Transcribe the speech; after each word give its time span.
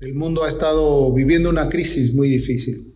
El 0.00 0.14
mundo 0.14 0.44
ha 0.44 0.48
estado 0.48 1.12
viviendo 1.12 1.50
una 1.50 1.68
crisis 1.68 2.14
muy 2.14 2.28
difícil. 2.28 2.94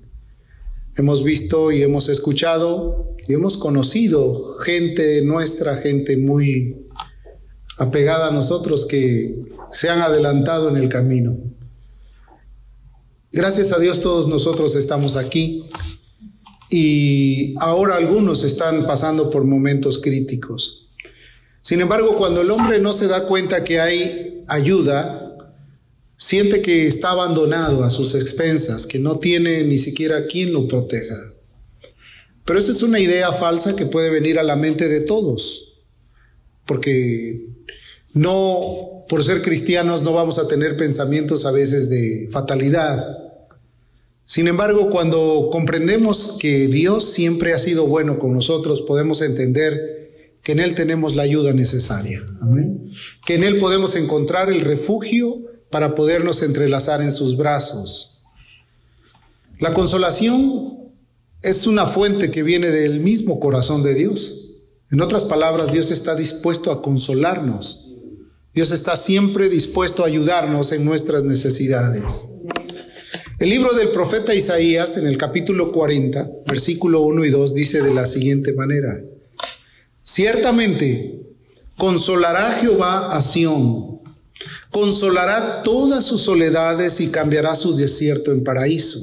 Hemos 0.96 1.24
visto 1.24 1.72
y 1.72 1.82
hemos 1.82 2.08
escuchado 2.08 3.16
y 3.26 3.34
hemos 3.34 3.56
conocido 3.56 4.56
gente 4.58 5.20
nuestra, 5.22 5.78
gente 5.78 6.16
muy 6.16 6.86
apegada 7.76 8.28
a 8.28 8.30
nosotros 8.30 8.86
que 8.86 9.34
se 9.68 9.90
han 9.90 10.00
adelantado 10.00 10.68
en 10.68 10.76
el 10.76 10.88
camino. 10.88 11.36
Gracias 13.32 13.72
a 13.72 13.80
Dios 13.80 14.00
todos 14.00 14.28
nosotros 14.28 14.76
estamos 14.76 15.16
aquí 15.16 15.64
y 16.70 17.54
ahora 17.58 17.96
algunos 17.96 18.44
están 18.44 18.86
pasando 18.86 19.28
por 19.28 19.44
momentos 19.44 19.98
críticos. 19.98 20.88
Sin 21.62 21.80
embargo, 21.80 22.14
cuando 22.14 22.42
el 22.42 22.50
hombre 22.52 22.78
no 22.78 22.92
se 22.92 23.08
da 23.08 23.26
cuenta 23.26 23.64
que 23.64 23.80
hay 23.80 24.44
ayuda, 24.46 25.21
Siente 26.22 26.62
que 26.62 26.86
está 26.86 27.10
abandonado 27.10 27.82
a 27.82 27.90
sus 27.90 28.14
expensas, 28.14 28.86
que 28.86 29.00
no 29.00 29.18
tiene 29.18 29.64
ni 29.64 29.76
siquiera 29.76 30.28
quien 30.28 30.52
lo 30.52 30.68
proteja. 30.68 31.16
Pero 32.44 32.60
esa 32.60 32.70
es 32.70 32.80
una 32.84 33.00
idea 33.00 33.32
falsa 33.32 33.74
que 33.74 33.86
puede 33.86 34.08
venir 34.08 34.38
a 34.38 34.44
la 34.44 34.54
mente 34.54 34.88
de 34.88 35.00
todos, 35.00 35.82
porque 36.64 37.48
no, 38.14 39.04
por 39.08 39.24
ser 39.24 39.42
cristianos, 39.42 40.04
no 40.04 40.12
vamos 40.12 40.38
a 40.38 40.46
tener 40.46 40.76
pensamientos 40.76 41.44
a 41.44 41.50
veces 41.50 41.90
de 41.90 42.28
fatalidad. 42.30 43.18
Sin 44.22 44.46
embargo, 44.46 44.90
cuando 44.90 45.48
comprendemos 45.50 46.36
que 46.38 46.68
Dios 46.68 47.04
siempre 47.04 47.52
ha 47.52 47.58
sido 47.58 47.88
bueno 47.88 48.20
con 48.20 48.32
nosotros, 48.32 48.82
podemos 48.82 49.22
entender 49.22 50.38
que 50.40 50.52
en 50.52 50.60
Él 50.60 50.76
tenemos 50.76 51.16
la 51.16 51.24
ayuda 51.24 51.52
necesaria. 51.52 52.22
Que 53.26 53.34
en 53.34 53.42
Él 53.42 53.58
podemos 53.58 53.96
encontrar 53.96 54.52
el 54.52 54.60
refugio 54.60 55.48
para 55.72 55.96
podernos 55.96 56.42
entrelazar 56.42 57.02
en 57.02 57.10
sus 57.10 57.36
brazos. 57.36 58.22
La 59.58 59.74
consolación 59.74 60.92
es 61.42 61.66
una 61.66 61.86
fuente 61.86 62.30
que 62.30 62.44
viene 62.44 62.68
del 62.68 63.00
mismo 63.00 63.40
corazón 63.40 63.82
de 63.82 63.94
Dios. 63.94 64.60
En 64.92 65.00
otras 65.00 65.24
palabras, 65.24 65.72
Dios 65.72 65.90
está 65.90 66.14
dispuesto 66.14 66.70
a 66.70 66.82
consolarnos. 66.82 67.94
Dios 68.54 68.70
está 68.70 68.96
siempre 68.96 69.48
dispuesto 69.48 70.04
a 70.04 70.08
ayudarnos 70.08 70.72
en 70.72 70.84
nuestras 70.84 71.24
necesidades. 71.24 72.30
El 73.38 73.48
libro 73.48 73.72
del 73.72 73.90
profeta 73.90 74.34
Isaías, 74.34 74.98
en 74.98 75.06
el 75.06 75.16
capítulo 75.16 75.72
40, 75.72 76.30
versículo 76.46 77.00
1 77.00 77.24
y 77.24 77.30
2, 77.30 77.54
dice 77.54 77.82
de 77.82 77.94
la 77.94 78.06
siguiente 78.06 78.52
manera, 78.52 79.00
Ciertamente 80.02 81.22
consolará 81.78 82.52
Jehová 82.56 83.08
a 83.08 83.22
Sión 83.22 84.01
Consolará 84.72 85.62
todas 85.62 86.06
sus 86.06 86.22
soledades 86.22 86.98
y 87.00 87.08
cambiará 87.08 87.54
su 87.54 87.76
desierto 87.76 88.32
en 88.32 88.42
paraíso 88.42 88.98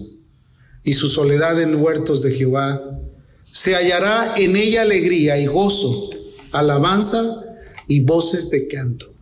y 0.84 0.94
su 0.94 1.08
soledad 1.08 1.62
en 1.62 1.76
huertos 1.76 2.24
de 2.24 2.32
Jehová. 2.32 3.00
Se 3.44 3.76
hallará 3.76 4.34
en 4.36 4.56
ella 4.56 4.82
alegría 4.82 5.38
y 5.38 5.46
gozo, 5.46 6.10
alabanza 6.52 7.44
y 7.88 8.00
voces 8.00 8.50
de 8.50 8.68
canto. 8.68 9.14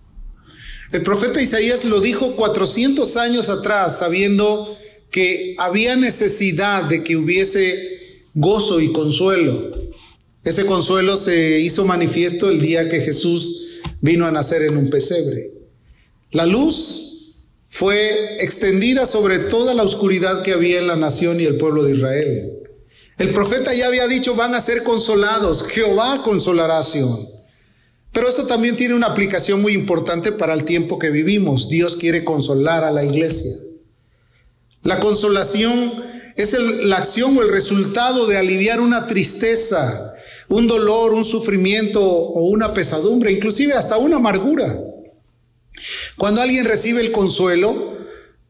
El 0.93 1.03
profeta 1.03 1.41
Isaías 1.41 1.83
lo 1.83 1.99
dijo 1.99 2.37
400 2.37 3.17
años 3.17 3.49
atrás, 3.49 3.99
sabiendo 3.99 4.73
que 5.11 5.53
había 5.59 5.97
necesidad 5.97 6.85
de 6.85 7.03
que 7.03 7.17
hubiese 7.17 8.23
gozo 8.33 8.79
y 8.79 8.93
consuelo. 8.93 9.77
Ese 10.45 10.65
consuelo 10.65 11.17
se 11.17 11.59
hizo 11.59 11.83
manifiesto 11.83 12.49
el 12.49 12.61
día 12.61 12.87
que 12.87 13.01
Jesús 13.01 13.81
vino 13.99 14.25
a 14.25 14.31
nacer 14.31 14.61
en 14.61 14.77
un 14.77 14.89
pesebre. 14.89 15.56
La 16.31 16.45
luz 16.45 17.45
fue 17.69 18.43
extendida 18.43 19.05
sobre 19.05 19.39
toda 19.39 19.73
la 19.73 19.83
oscuridad 19.83 20.43
que 20.43 20.53
había 20.53 20.79
en 20.79 20.87
la 20.87 20.95
nación 20.95 21.39
y 21.39 21.45
el 21.45 21.57
pueblo 21.57 21.83
de 21.83 21.95
Israel. 21.95 22.53
El 23.17 23.29
profeta 23.29 23.73
ya 23.73 23.87
había 23.87 24.07
dicho, 24.07 24.35
van 24.35 24.53
a 24.53 24.61
ser 24.61 24.83
consolados, 24.83 25.63
Jehová 25.63 26.21
consolará 26.23 26.77
a 26.77 26.83
Sion. 26.83 27.27
Pero 28.11 28.29
esto 28.29 28.45
también 28.45 28.75
tiene 28.75 28.93
una 28.93 29.07
aplicación 29.07 29.61
muy 29.61 29.73
importante 29.73 30.31
para 30.31 30.53
el 30.53 30.63
tiempo 30.63 30.97
que 30.97 31.11
vivimos. 31.11 31.69
Dios 31.69 31.95
quiere 31.95 32.23
consolar 32.23 32.83
a 32.83 32.91
la 32.91 33.03
iglesia. 33.03 33.53
La 34.83 34.99
consolación 34.99 36.03
es 36.35 36.53
la 36.83 36.97
acción 36.97 37.37
o 37.37 37.41
el 37.41 37.49
resultado 37.49 38.25
de 38.25 38.37
aliviar 38.37 38.79
una 38.79 39.07
tristeza, 39.07 40.13
un 40.47 40.67
dolor, 40.67 41.13
un 41.13 41.25
sufrimiento 41.25 42.01
o 42.03 42.47
una 42.49 42.73
pesadumbre, 42.73 43.31
inclusive 43.31 43.73
hasta 43.73 43.97
una 43.97 44.17
amargura. 44.17 44.79
Cuando 46.17 46.41
alguien 46.41 46.65
recibe 46.65 47.01
el 47.01 47.11
consuelo, 47.11 47.95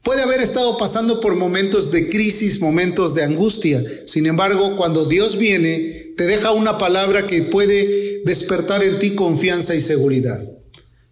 puede 0.01 0.21
haber 0.21 0.39
estado 0.39 0.77
pasando 0.77 1.19
por 1.19 1.35
momentos 1.35 1.91
de 1.91 2.09
crisis, 2.09 2.61
momentos 2.61 3.13
de 3.13 3.23
angustia. 3.23 3.83
Sin 4.05 4.25
embargo, 4.25 4.77
cuando 4.77 5.05
Dios 5.05 5.37
viene, 5.37 6.13
te 6.15 6.25
deja 6.25 6.53
una 6.53 6.77
palabra 6.77 7.27
que 7.27 7.43
puede 7.43 8.21
despertar 8.23 8.83
en 8.83 8.99
ti 8.99 9.15
confianza 9.15 9.75
y 9.75 9.81
seguridad. 9.81 10.39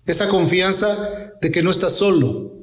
Esa 0.06 0.30
confianza 0.30 1.34
de 1.42 1.52
que 1.52 1.62
no 1.62 1.72
estás 1.72 1.92
solo. 1.92 2.54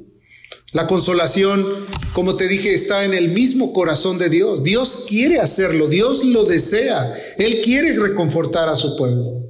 La 0.72 0.86
consolación, 0.86 1.84
como 2.14 2.36
te 2.36 2.48
dije, 2.48 2.72
está 2.72 3.04
en 3.04 3.12
el 3.12 3.28
mismo 3.28 3.74
corazón 3.74 4.16
de 4.16 4.30
Dios. 4.30 4.64
Dios 4.64 5.04
quiere 5.06 5.38
hacerlo, 5.38 5.86
Dios 5.86 6.24
lo 6.24 6.44
desea. 6.44 7.14
Él 7.36 7.60
quiere 7.62 7.94
reconfortar 7.94 8.70
a 8.70 8.74
su 8.74 8.96
pueblo. 8.96 9.42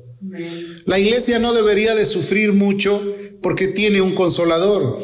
La 0.84 0.98
iglesia 0.98 1.38
no 1.38 1.52
debería 1.52 1.94
de 1.94 2.06
sufrir 2.06 2.52
mucho 2.52 3.14
porque 3.42 3.68
tiene 3.68 4.00
un 4.00 4.14
consolador. 4.14 5.02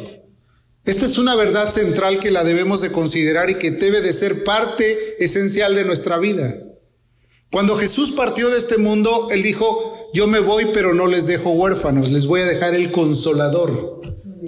Esta 0.85 1.05
es 1.05 1.19
una 1.19 1.35
verdad 1.35 1.71
central 1.71 2.19
que 2.19 2.31
la 2.31 2.45
debemos 2.45 2.81
de 2.81 2.93
considerar 2.93 3.51
y 3.51 3.57
que 3.57 3.73
debe 3.73 4.01
de 4.01 4.13
ser 4.13 4.45
parte 4.45 5.23
esencial 5.23 5.75
de 5.75 5.85
nuestra 5.85 6.19
vida. 6.19 6.63
Cuando 7.51 7.77
Jesús 7.77 8.13
partió 8.13 8.49
de 8.49 8.59
este 8.59 8.79
mundo, 8.79 9.29
Él 9.31 9.43
dijo, 9.43 10.11
yo 10.15 10.27
me 10.27 10.41
voy 10.41 10.69
pero 10.73 10.95
no 10.95 11.07
les 11.07 11.27
dejo 11.27 11.51
huérfanos, 11.51 12.11
les 12.11 12.27
voy 12.27 12.41
a 12.41 12.47
dejar 12.47 12.75
el 12.75 12.91
consolador, 12.91 14.01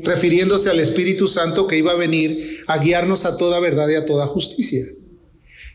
refiriéndose 0.02 0.70
al 0.70 0.80
Espíritu 0.80 1.28
Santo 1.28 1.66
que 1.66 1.76
iba 1.76 1.92
a 1.92 1.96
venir 1.96 2.64
a 2.66 2.78
guiarnos 2.78 3.24
a 3.24 3.36
toda 3.36 3.60
verdad 3.60 3.88
y 3.88 3.96
a 3.96 4.06
toda 4.06 4.26
justicia. 4.26 4.86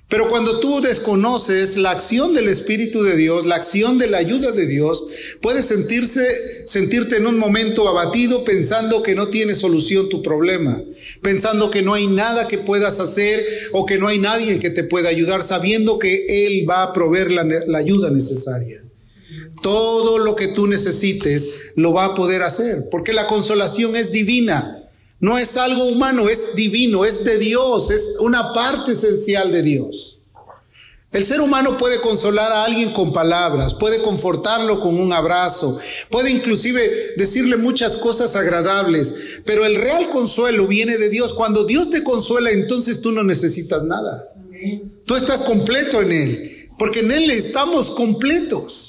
Pero 0.07 0.27
cuando 0.29 0.59
tú 0.59 0.81
desconoces 0.81 1.77
la 1.77 1.89
acción 1.89 2.35
del 2.35 2.47
Espíritu 2.47 3.01
de 3.01 3.17
Dios, 3.17 3.47
la 3.47 3.55
acción 3.55 3.97
de 3.97 4.05
la 4.05 4.19
ayuda 4.19 4.51
de 4.51 4.67
Dios, 4.67 5.07
puedes 5.41 5.65
sentirse, 5.65 6.63
sentirte 6.65 7.17
en 7.17 7.25
un 7.25 7.39
momento 7.39 7.87
abatido 7.87 8.43
pensando 8.43 9.01
que 9.01 9.15
no 9.15 9.29
tiene 9.29 9.55
solución 9.55 10.07
tu 10.07 10.21
problema, 10.21 10.79
pensando 11.23 11.71
que 11.71 11.81
no 11.81 11.95
hay 11.95 12.05
nada 12.05 12.47
que 12.47 12.59
puedas 12.59 12.99
hacer 12.99 13.43
o 13.71 13.87
que 13.87 13.97
no 13.97 14.07
hay 14.07 14.19
nadie 14.19 14.59
que 14.59 14.69
te 14.69 14.83
pueda 14.83 15.09
ayudar, 15.09 15.41
sabiendo 15.41 15.97
que 15.97 16.45
Él 16.45 16.69
va 16.69 16.83
a 16.83 16.93
proveer 16.93 17.31
la, 17.31 17.43
la 17.43 17.77
ayuda 17.79 18.11
necesaria. 18.11 18.83
Todo 19.63 20.19
lo 20.19 20.35
que 20.35 20.49
tú 20.49 20.67
necesites 20.67 21.49
lo 21.75 21.93
va 21.93 22.05
a 22.05 22.13
poder 22.13 22.43
hacer, 22.43 22.89
porque 22.91 23.11
la 23.11 23.25
consolación 23.25 23.95
es 23.95 24.11
divina. 24.11 24.84
No 25.19 25.37
es 25.37 25.57
algo 25.57 25.85
humano, 25.85 26.27
es 26.29 26.55
divino, 26.55 27.05
es 27.05 27.23
de 27.23 27.37
Dios, 27.37 27.89
es 27.89 28.15
una 28.19 28.53
parte 28.53 28.91
esencial 28.91 29.51
de 29.51 29.63
Dios. 29.63 30.19
El 31.15 31.23
ser 31.23 31.39
humano 31.39 31.77
puede 31.77 32.01
consolar 32.01 32.51
a 32.51 32.65
alguien 32.65 32.91
con 32.91 33.13
palabras, 33.13 33.73
puede 33.73 34.01
confortarlo 34.01 34.81
con 34.81 34.99
un 34.99 35.13
abrazo, 35.13 35.79
puede 36.09 36.29
inclusive 36.29 37.13
decirle 37.15 37.55
muchas 37.55 37.95
cosas 37.95 38.35
agradables, 38.35 39.15
pero 39.45 39.65
el 39.65 39.75
real 39.77 40.09
consuelo 40.09 40.67
viene 40.67 40.97
de 40.97 41.09
Dios. 41.09 41.33
Cuando 41.33 41.63
Dios 41.63 41.89
te 41.89 42.03
consuela, 42.03 42.51
entonces 42.51 42.99
tú 42.99 43.13
no 43.13 43.23
necesitas 43.23 43.85
nada. 43.85 44.27
Tú 45.05 45.15
estás 45.15 45.43
completo 45.43 46.01
en 46.01 46.11
Él, 46.11 46.69
porque 46.77 46.99
en 46.99 47.11
Él 47.11 47.31
estamos 47.31 47.91
completos. 47.91 48.84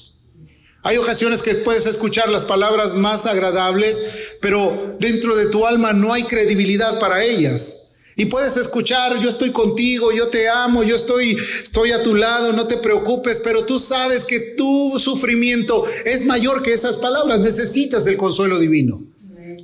Hay 0.87 0.99
ocasiones 0.99 1.43
que 1.43 1.53
puedes 1.55 1.85
escuchar 1.87 2.29
las 2.29 2.45
palabras 2.45 2.95
más 2.95 3.27
agradables, 3.27 4.05
pero 4.41 4.97
dentro 5.01 5.35
de 5.35 5.47
tu 5.47 5.67
alma 5.67 5.93
no 5.93 6.13
hay 6.13 6.23
credibilidad 6.23 7.01
para 7.01 7.25
ellas. 7.25 7.89
Y 8.15 8.27
puedes 8.27 8.57
escuchar, 8.57 9.21
yo 9.21 9.29
estoy 9.29 9.51
contigo, 9.51 10.13
yo 10.13 10.29
te 10.29 10.49
amo, 10.49 10.85
yo 10.85 10.95
estoy, 10.95 11.37
estoy 11.61 11.91
a 11.91 12.05
tu 12.05 12.15
lado, 12.15 12.53
no 12.53 12.69
te 12.69 12.77
preocupes, 12.77 13.41
pero 13.43 13.65
tú 13.67 13.81
sabes 13.81 14.25
que 14.25 14.39
tu 14.57 14.97
sufrimiento 15.01 15.87
es 16.05 16.25
mayor 16.25 16.63
que 16.63 16.73
esas 16.73 16.95
palabras. 16.95 17.41
Necesitas 17.41 18.07
el 18.07 18.17
consuelo 18.17 18.61
divino. 18.61 19.03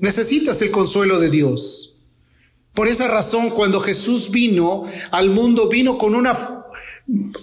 Necesitas 0.01 0.61
el 0.63 0.73
consuelo 0.73 1.21
de 1.21 1.31
Dios. 1.31 1.95
Por 2.75 2.89
esa 2.89 3.07
razón, 3.07 3.51
cuando 3.51 3.81
Jesús 3.81 4.33
vino 4.33 4.91
al 5.13 5.31
mundo, 5.31 5.69
vino 5.69 5.99
con 5.99 6.17
una 6.17 6.65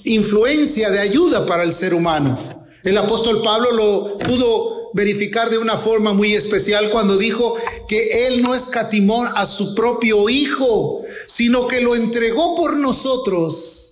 influencia 0.03 0.89
de 0.89 0.99
ayuda 0.99 1.45
para 1.45 1.63
el 1.63 1.71
ser 1.71 1.93
humano. 1.93 2.58
El 2.83 2.97
apóstol 2.97 3.41
Pablo 3.41 3.71
lo 3.71 4.17
pudo 4.17 4.91
verificar 4.93 5.49
de 5.49 5.57
una 5.57 5.77
forma 5.77 6.13
muy 6.13 6.33
especial 6.33 6.89
cuando 6.89 7.17
dijo 7.17 7.55
que 7.87 8.27
él 8.27 8.41
no 8.41 8.55
escatimó 8.55 9.23
a 9.23 9.45
su 9.45 9.75
propio 9.75 10.29
hijo, 10.29 11.01
sino 11.27 11.67
que 11.67 11.81
lo 11.81 11.95
entregó 11.95 12.55
por 12.55 12.77
nosotros. 12.77 13.89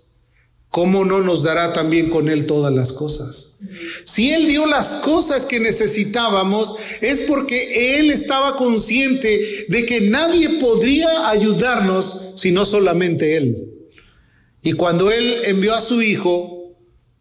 ¿cómo 0.78 1.06
no 1.06 1.22
nos 1.22 1.42
dará 1.42 1.74
también 1.74 2.08
con 2.08 2.30
Él 2.30 2.46
todas 2.46 2.72
las 2.72 2.94
cosas? 2.94 3.56
Si 4.04 4.30
Él 4.30 4.48
dio 4.48 4.68
las 4.68 4.94
cosas 5.04 5.48
que 5.48 5.60
necesitábamos, 5.60 6.76
es 7.02 7.22
porque 7.22 7.98
Él 8.00 8.12
estaba 8.12 8.56
consciente 8.56 9.66
de 9.70 9.86
que 9.88 10.02
nadie 10.02 10.60
podría 10.60 11.30
ayudarnos 11.30 12.30
sino 12.36 12.64
solamente 12.64 13.38
Él. 13.38 13.74
Y 14.62 14.74
cuando 14.74 15.10
Él 15.10 15.38
envió 15.46 15.74
a 15.74 15.82
su 15.82 16.00
Hijo, 16.04 16.57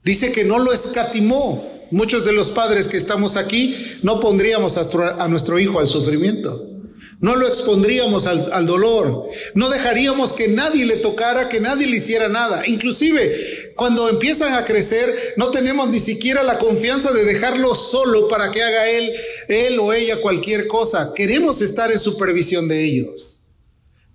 dice 0.07 0.31
que 0.31 0.45
no 0.45 0.61
lo 0.61 0.73
escatimó. 0.73 1.75
Muchos 1.91 2.25
de 2.25 2.33
los 2.33 2.51
padres 2.51 2.89
que 2.89 2.97
estamos 2.97 3.37
aquí 3.37 3.77
no 4.03 4.19
pondríamos 4.19 4.77
a 4.77 5.29
nuestro 5.29 5.59
hijo 5.59 5.79
al 5.79 5.87
sufrimiento. 5.87 6.71
No 7.21 7.35
lo 7.35 7.47
expondríamos 7.47 8.27
al, 8.27 8.67
dolor. 8.67 9.29
No 9.55 9.69
dejaríamos 9.69 10.33
que 10.33 10.49
nadie 10.49 10.85
le 10.85 10.97
tocara, 10.97 11.49
que 11.49 11.61
nadie 11.61 11.87
le 11.87 11.97
hiciera 11.97 12.29
nada. 12.29 12.63
Inclusive, 12.67 13.73
cuando 13.75 14.09
empiezan 14.09 14.55
a 14.55 14.65
crecer, 14.65 15.35
no 15.37 15.51
tenemos 15.51 15.89
ni 15.89 15.99
siquiera 15.99 16.43
la 16.43 16.59
confianza 16.59 17.13
de 17.13 17.25
dejarlo 17.25 17.75
solo 17.75 18.29
para 18.29 18.51
que 18.51 18.63
haga 18.63 18.89
él, 18.89 19.13
él 19.49 19.79
o 19.81 19.93
ella 19.93 20.21
cualquier 20.21 20.67
cosa. 20.67 21.13
Queremos 21.15 21.63
estar 21.63 21.91
en 21.91 21.99
supervisión 21.99 22.69
de 22.69 22.85
ellos. 22.85 23.41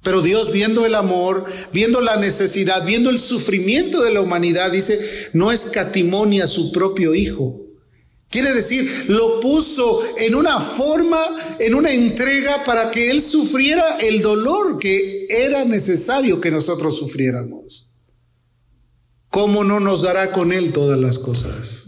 Pero 0.03 0.21
Dios 0.21 0.51
viendo 0.51 0.86
el 0.86 0.95
amor, 0.95 1.45
viendo 1.71 2.01
la 2.01 2.18
necesidad, 2.18 2.86
viendo 2.86 3.09
el 3.09 3.19
sufrimiento 3.19 4.01
de 4.01 4.13
la 4.13 4.21
humanidad, 4.21 4.71
dice, 4.71 5.00
no 5.33 5.51
escatimó 5.51 6.25
ni 6.25 6.42
a 6.42 6.48
su 6.48 6.71
propio 6.71 7.13
hijo 7.13 7.62
Quiere 8.31 8.53
decir, 8.53 8.89
lo 9.09 9.42
puso 9.42 10.01
en 10.18 10.36
una 10.36 10.62
forma, 10.62 11.57
en 11.59 11.75
una 11.75 11.92
entrega 11.92 12.63
para 12.63 12.89
que 12.89 13.12
Él 13.12 13.21
sufriera 13.21 13.98
el 14.00 14.21
dolor 14.21 14.80
que 14.80 15.27
era 15.30 15.65
necesario 15.65 16.39
que 16.39 16.50
nosotros 16.50 16.95
sufriéramos. 16.95 17.91
¿Cómo 19.31 19.63
no 19.63 19.80
nos 19.80 20.01
dará 20.01 20.33
con 20.33 20.51
Él 20.51 20.74
todas 20.74 21.00
las 21.00 21.18
cosas? 21.18 21.86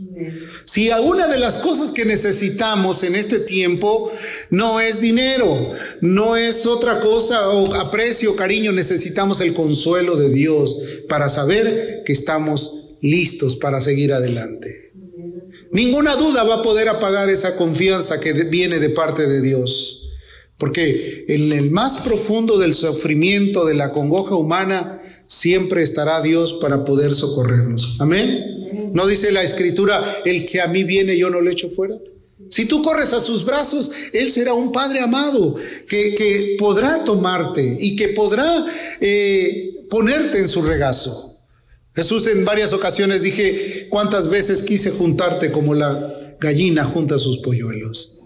Si 0.63 0.89
alguna 0.89 1.27
de 1.27 1.37
las 1.37 1.57
cosas 1.57 1.91
que 1.91 2.05
necesitamos 2.05 3.03
en 3.03 3.15
este 3.15 3.39
tiempo 3.39 4.13
no 4.49 4.79
es 4.79 5.01
dinero, 5.01 5.73
no 5.99 6.37
es 6.37 6.65
otra 6.65 7.01
cosa 7.01 7.49
o 7.49 7.75
aprecio, 7.75 8.37
cariño, 8.37 8.71
necesitamos 8.71 9.41
el 9.41 9.53
consuelo 9.53 10.15
de 10.15 10.29
Dios 10.29 10.79
para 11.09 11.27
saber 11.27 12.03
que 12.05 12.13
estamos 12.13 12.75
listos 13.01 13.57
para 13.57 13.81
seguir 13.81 14.13
adelante. 14.13 14.93
Ninguna 15.73 16.15
duda 16.15 16.45
va 16.45 16.55
a 16.55 16.61
poder 16.61 16.87
apagar 16.87 17.29
esa 17.29 17.57
confianza 17.57 18.21
que 18.21 18.31
viene 18.31 18.79
de 18.79 18.89
parte 18.89 19.27
de 19.27 19.41
Dios. 19.41 19.99
Porque 20.57 21.25
en 21.27 21.51
el 21.51 21.71
más 21.71 22.03
profundo 22.03 22.57
del 22.57 22.73
sufrimiento, 22.73 23.65
de 23.65 23.73
la 23.73 23.91
congoja 23.91 24.35
humana, 24.35 25.02
siempre 25.33 25.81
estará 25.81 26.21
Dios 26.21 26.53
para 26.53 26.85
poder 26.85 27.15
socorrernos. 27.15 27.97
Amén. 27.99 28.91
¿No 28.93 29.07
dice 29.07 29.31
la 29.31 29.41
escritura, 29.41 30.17
el 30.25 30.45
que 30.45 30.61
a 30.61 30.67
mí 30.67 30.83
viene 30.83 31.17
yo 31.17 31.29
no 31.31 31.41
le 31.41 31.51
echo 31.51 31.69
fuera? 31.69 31.97
Si 32.49 32.65
tú 32.65 32.83
corres 32.83 33.13
a 33.13 33.19
sus 33.19 33.43
brazos, 33.43 33.89
Él 34.11 34.29
será 34.29 34.53
un 34.53 34.71
Padre 34.71 34.99
amado 34.99 35.55
que, 35.87 36.55
podrá 36.59 37.03
tomarte 37.03 37.77
y 37.79 37.95
que 37.95 38.09
podrá 38.09 38.65
eh, 39.01 39.85
ponerte 39.89 40.37
en 40.37 40.47
su 40.47 40.61
regazo. 40.61 41.39
Jesús 41.95 42.27
en 42.27 42.45
varias 42.45 42.71
ocasiones 42.71 43.23
dije, 43.23 43.87
¿cuántas 43.89 44.29
veces 44.29 44.61
quise 44.61 44.91
juntarte 44.91 45.51
como 45.51 45.73
la 45.73 46.35
gallina 46.39 46.83
junta 46.83 47.17
sus 47.17 47.39
polluelos? 47.39 48.19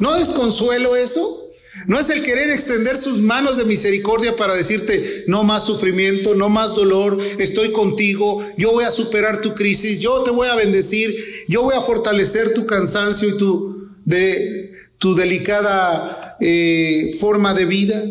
¿No 0.00 0.16
es 0.16 0.30
consuelo 0.30 0.96
eso? 0.96 1.39
¿No 1.86 1.98
es 1.98 2.10
el 2.10 2.22
querer 2.22 2.50
extender 2.50 2.96
sus 2.96 3.20
manos 3.20 3.56
de 3.56 3.64
misericordia 3.64 4.36
para 4.36 4.54
decirte, 4.54 5.24
no 5.28 5.44
más 5.44 5.64
sufrimiento, 5.64 6.34
no 6.34 6.48
más 6.48 6.74
dolor, 6.74 7.18
estoy 7.38 7.72
contigo, 7.72 8.44
yo 8.58 8.72
voy 8.72 8.84
a 8.84 8.90
superar 8.90 9.40
tu 9.40 9.54
crisis, 9.54 10.00
yo 10.00 10.22
te 10.22 10.30
voy 10.30 10.48
a 10.48 10.56
bendecir, 10.56 11.16
yo 11.48 11.62
voy 11.62 11.74
a 11.76 11.80
fortalecer 11.80 12.54
tu 12.54 12.66
cansancio 12.66 13.28
y 13.28 13.38
tu, 13.38 13.88
de, 14.04 14.72
tu 14.98 15.14
delicada 15.14 16.36
eh, 16.40 17.16
forma 17.18 17.54
de 17.54 17.64
vida? 17.66 18.02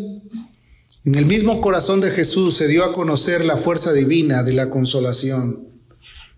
En 1.04 1.14
el 1.14 1.26
mismo 1.26 1.60
corazón 1.60 2.00
de 2.00 2.10
Jesús 2.10 2.56
se 2.56 2.66
dio 2.66 2.84
a 2.84 2.92
conocer 2.92 3.44
la 3.44 3.56
fuerza 3.56 3.92
divina 3.92 4.42
de 4.42 4.52
la 4.52 4.70
consolación. 4.70 5.68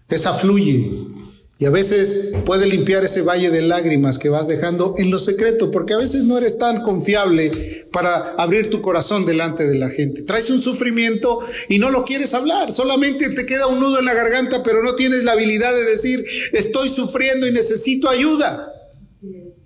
Esa 0.09 0.33
fluye 0.33 0.91
y 1.63 1.65
a 1.65 1.71
veces 1.71 2.33
puede 2.45 2.67
limpiar 2.67 3.05
ese 3.05 3.23
valle 3.23 3.49
de 3.49 3.63
lágrimas 3.63 4.19
que 4.19 4.29
vas 4.29 4.49
dejando 4.49 4.95
en 4.99 5.13
lo 5.13 5.21
secreto, 5.21 5.71
porque 5.71 5.95
a 5.95 5.97
veces 5.97 6.25
no 6.25 6.37
eres 6.37 6.59
tan 6.59 6.83
confiable 6.83 7.87
para 7.93 8.33
abrir 8.33 8.69
tu 8.69 8.83
corazón 8.83 9.27
delante 9.27 9.65
de 9.65 9.79
la 9.79 9.89
gente. 9.89 10.23
Traes 10.23 10.51
un 10.51 10.61
sufrimiento 10.61 11.39
y 11.69 11.79
no 11.79 11.91
lo 11.91 12.05
quieres 12.05 12.35
hablar, 12.35 12.73
solamente 12.73 13.31
te 13.31 13.47
queda 13.47 13.69
un 13.69 13.79
nudo 13.79 14.01
en 14.01 14.07
la 14.07 14.13
garganta, 14.13 14.65
pero 14.65 14.83
no 14.83 14.97
tienes 14.97 15.23
la 15.23 15.35
habilidad 15.35 15.73
de 15.73 15.85
decir, 15.85 16.27
estoy 16.53 16.89
sufriendo 16.89 17.47
y 17.47 17.53
necesito 17.53 18.09
ayuda. 18.09 18.73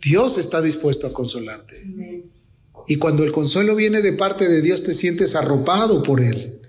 Dios 0.02 0.36
está 0.36 0.60
dispuesto 0.60 1.06
a 1.06 1.14
consolarte. 1.14 1.76
Y 2.88 2.96
cuando 2.96 3.24
el 3.24 3.32
consuelo 3.32 3.74
viene 3.74 4.02
de 4.02 4.12
parte 4.12 4.50
de 4.50 4.60
Dios, 4.60 4.82
te 4.82 4.92
sientes 4.92 5.34
arropado 5.34 6.02
por 6.02 6.20
Él. 6.20 6.60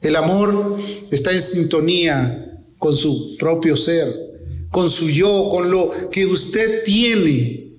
El 0.00 0.16
amor 0.16 0.78
está 1.10 1.32
en 1.32 1.42
sintonía 1.42 2.62
con 2.78 2.96
su 2.96 3.36
propio 3.36 3.76
ser, 3.76 4.23
con 4.74 4.90
su 4.90 5.08
yo, 5.08 5.48
con 5.50 5.70
lo 5.70 5.88
que 6.10 6.26
usted 6.26 6.82
tiene. 6.82 7.74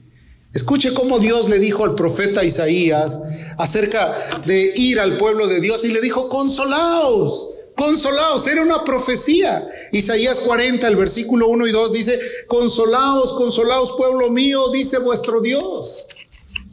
Escuche 0.54 0.94
cómo 0.94 1.20
Dios 1.20 1.50
le 1.50 1.60
dijo 1.60 1.84
al 1.84 1.94
profeta 1.94 2.46
Isaías 2.46 3.20
acerca 3.58 4.42
de 4.46 4.72
ir 4.78 5.02
al 5.02 5.18
pueblo 5.18 5.48
de 5.48 5.60
Dios 5.60 5.84
y 5.84 5.90
le 5.90 6.00
dijo, 6.00 6.30
consolaos, 6.30 7.50
consolaos, 7.76 8.48
era 8.48 8.62
una 8.62 8.86
profecía. 8.86 9.68
Isaías 9.92 10.40
40, 10.40 10.88
el 10.88 10.96
versículo 10.96 11.50
1 11.50 11.68
y 11.68 11.72
2 11.74 11.92
dice, 11.92 12.18
consolaos, 12.48 13.34
consolaos, 13.34 13.92
pueblo 13.98 14.30
mío, 14.30 14.72
dice 14.72 14.98
vuestro 14.98 15.42
Dios. 15.42 16.08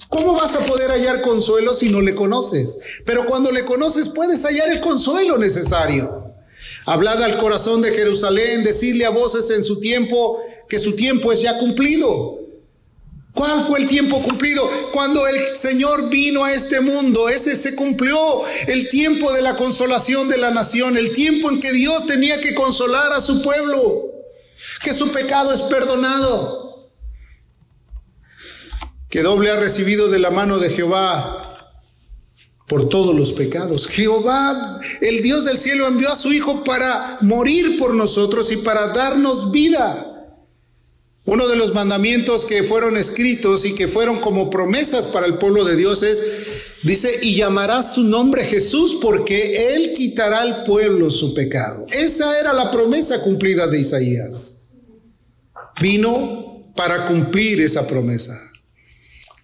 ¿Cómo 0.08 0.34
vas 0.34 0.54
a 0.54 0.60
poder 0.60 0.92
hallar 0.92 1.20
consuelo 1.20 1.74
si 1.74 1.88
no 1.88 2.00
le 2.00 2.14
conoces? 2.14 2.78
Pero 3.04 3.26
cuando 3.26 3.50
le 3.50 3.64
conoces 3.64 4.08
puedes 4.08 4.44
hallar 4.44 4.68
el 4.68 4.80
consuelo 4.80 5.36
necesario. 5.36 6.31
Hablad 6.86 7.22
al 7.22 7.36
corazón 7.36 7.80
de 7.82 7.92
Jerusalén, 7.92 8.64
decirle 8.64 9.04
a 9.04 9.10
voces 9.10 9.50
en 9.50 9.62
su 9.62 9.78
tiempo 9.78 10.42
que 10.68 10.78
su 10.78 10.96
tiempo 10.96 11.32
es 11.32 11.42
ya 11.42 11.58
cumplido. 11.58 12.40
¿Cuál 13.34 13.64
fue 13.66 13.80
el 13.80 13.88
tiempo 13.88 14.20
cumplido? 14.20 14.68
Cuando 14.92 15.26
el 15.26 15.56
Señor 15.56 16.10
vino 16.10 16.44
a 16.44 16.52
este 16.52 16.80
mundo, 16.80 17.28
ese 17.28 17.56
se 17.56 17.74
cumplió 17.74 18.42
el 18.66 18.88
tiempo 18.90 19.32
de 19.32 19.42
la 19.42 19.56
consolación 19.56 20.28
de 20.28 20.36
la 20.36 20.50
nación, 20.50 20.96
el 20.96 21.12
tiempo 21.12 21.50
en 21.50 21.60
que 21.60 21.72
Dios 21.72 22.06
tenía 22.06 22.40
que 22.40 22.54
consolar 22.54 23.12
a 23.12 23.20
su 23.20 23.42
pueblo, 23.42 24.12
que 24.82 24.92
su 24.92 25.10
pecado 25.12 25.52
es 25.52 25.62
perdonado, 25.62 26.90
que 29.08 29.22
doble 29.22 29.50
ha 29.50 29.56
recibido 29.56 30.08
de 30.08 30.18
la 30.18 30.30
mano 30.30 30.58
de 30.58 30.70
Jehová 30.70 31.51
por 32.66 32.88
todos 32.88 33.14
los 33.14 33.32
pecados. 33.32 33.86
Jehová, 33.86 34.80
el 35.00 35.22
Dios 35.22 35.44
del 35.44 35.58
cielo, 35.58 35.86
envió 35.86 36.10
a 36.10 36.16
su 36.16 36.32
Hijo 36.32 36.64
para 36.64 37.18
morir 37.20 37.76
por 37.76 37.94
nosotros 37.94 38.50
y 38.52 38.56
para 38.56 38.88
darnos 38.88 39.50
vida. 39.50 40.08
Uno 41.24 41.46
de 41.46 41.56
los 41.56 41.72
mandamientos 41.72 42.44
que 42.44 42.64
fueron 42.64 42.96
escritos 42.96 43.64
y 43.64 43.74
que 43.74 43.86
fueron 43.86 44.18
como 44.18 44.50
promesas 44.50 45.06
para 45.06 45.26
el 45.26 45.38
pueblo 45.38 45.64
de 45.64 45.76
Dios 45.76 46.02
es, 46.02 46.22
dice, 46.82 47.20
y 47.22 47.36
llamará 47.36 47.82
su 47.82 48.02
nombre 48.02 48.44
Jesús 48.44 48.98
porque 49.00 49.74
Él 49.74 49.92
quitará 49.94 50.40
al 50.40 50.64
pueblo 50.64 51.10
su 51.10 51.32
pecado. 51.32 51.86
Esa 51.90 52.40
era 52.40 52.52
la 52.52 52.72
promesa 52.72 53.22
cumplida 53.22 53.68
de 53.68 53.78
Isaías. 53.78 54.62
Vino 55.80 56.72
para 56.74 57.04
cumplir 57.04 57.60
esa 57.60 57.86
promesa. 57.86 58.51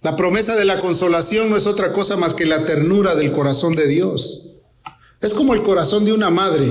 La 0.00 0.14
promesa 0.14 0.54
de 0.54 0.64
la 0.64 0.78
consolación 0.78 1.50
no 1.50 1.56
es 1.56 1.66
otra 1.66 1.92
cosa 1.92 2.16
más 2.16 2.32
que 2.32 2.46
la 2.46 2.64
ternura 2.64 3.16
del 3.16 3.32
corazón 3.32 3.74
de 3.74 3.88
Dios. 3.88 4.44
Es 5.20 5.34
como 5.34 5.54
el 5.54 5.64
corazón 5.64 6.04
de 6.04 6.12
una 6.12 6.30
madre, 6.30 6.70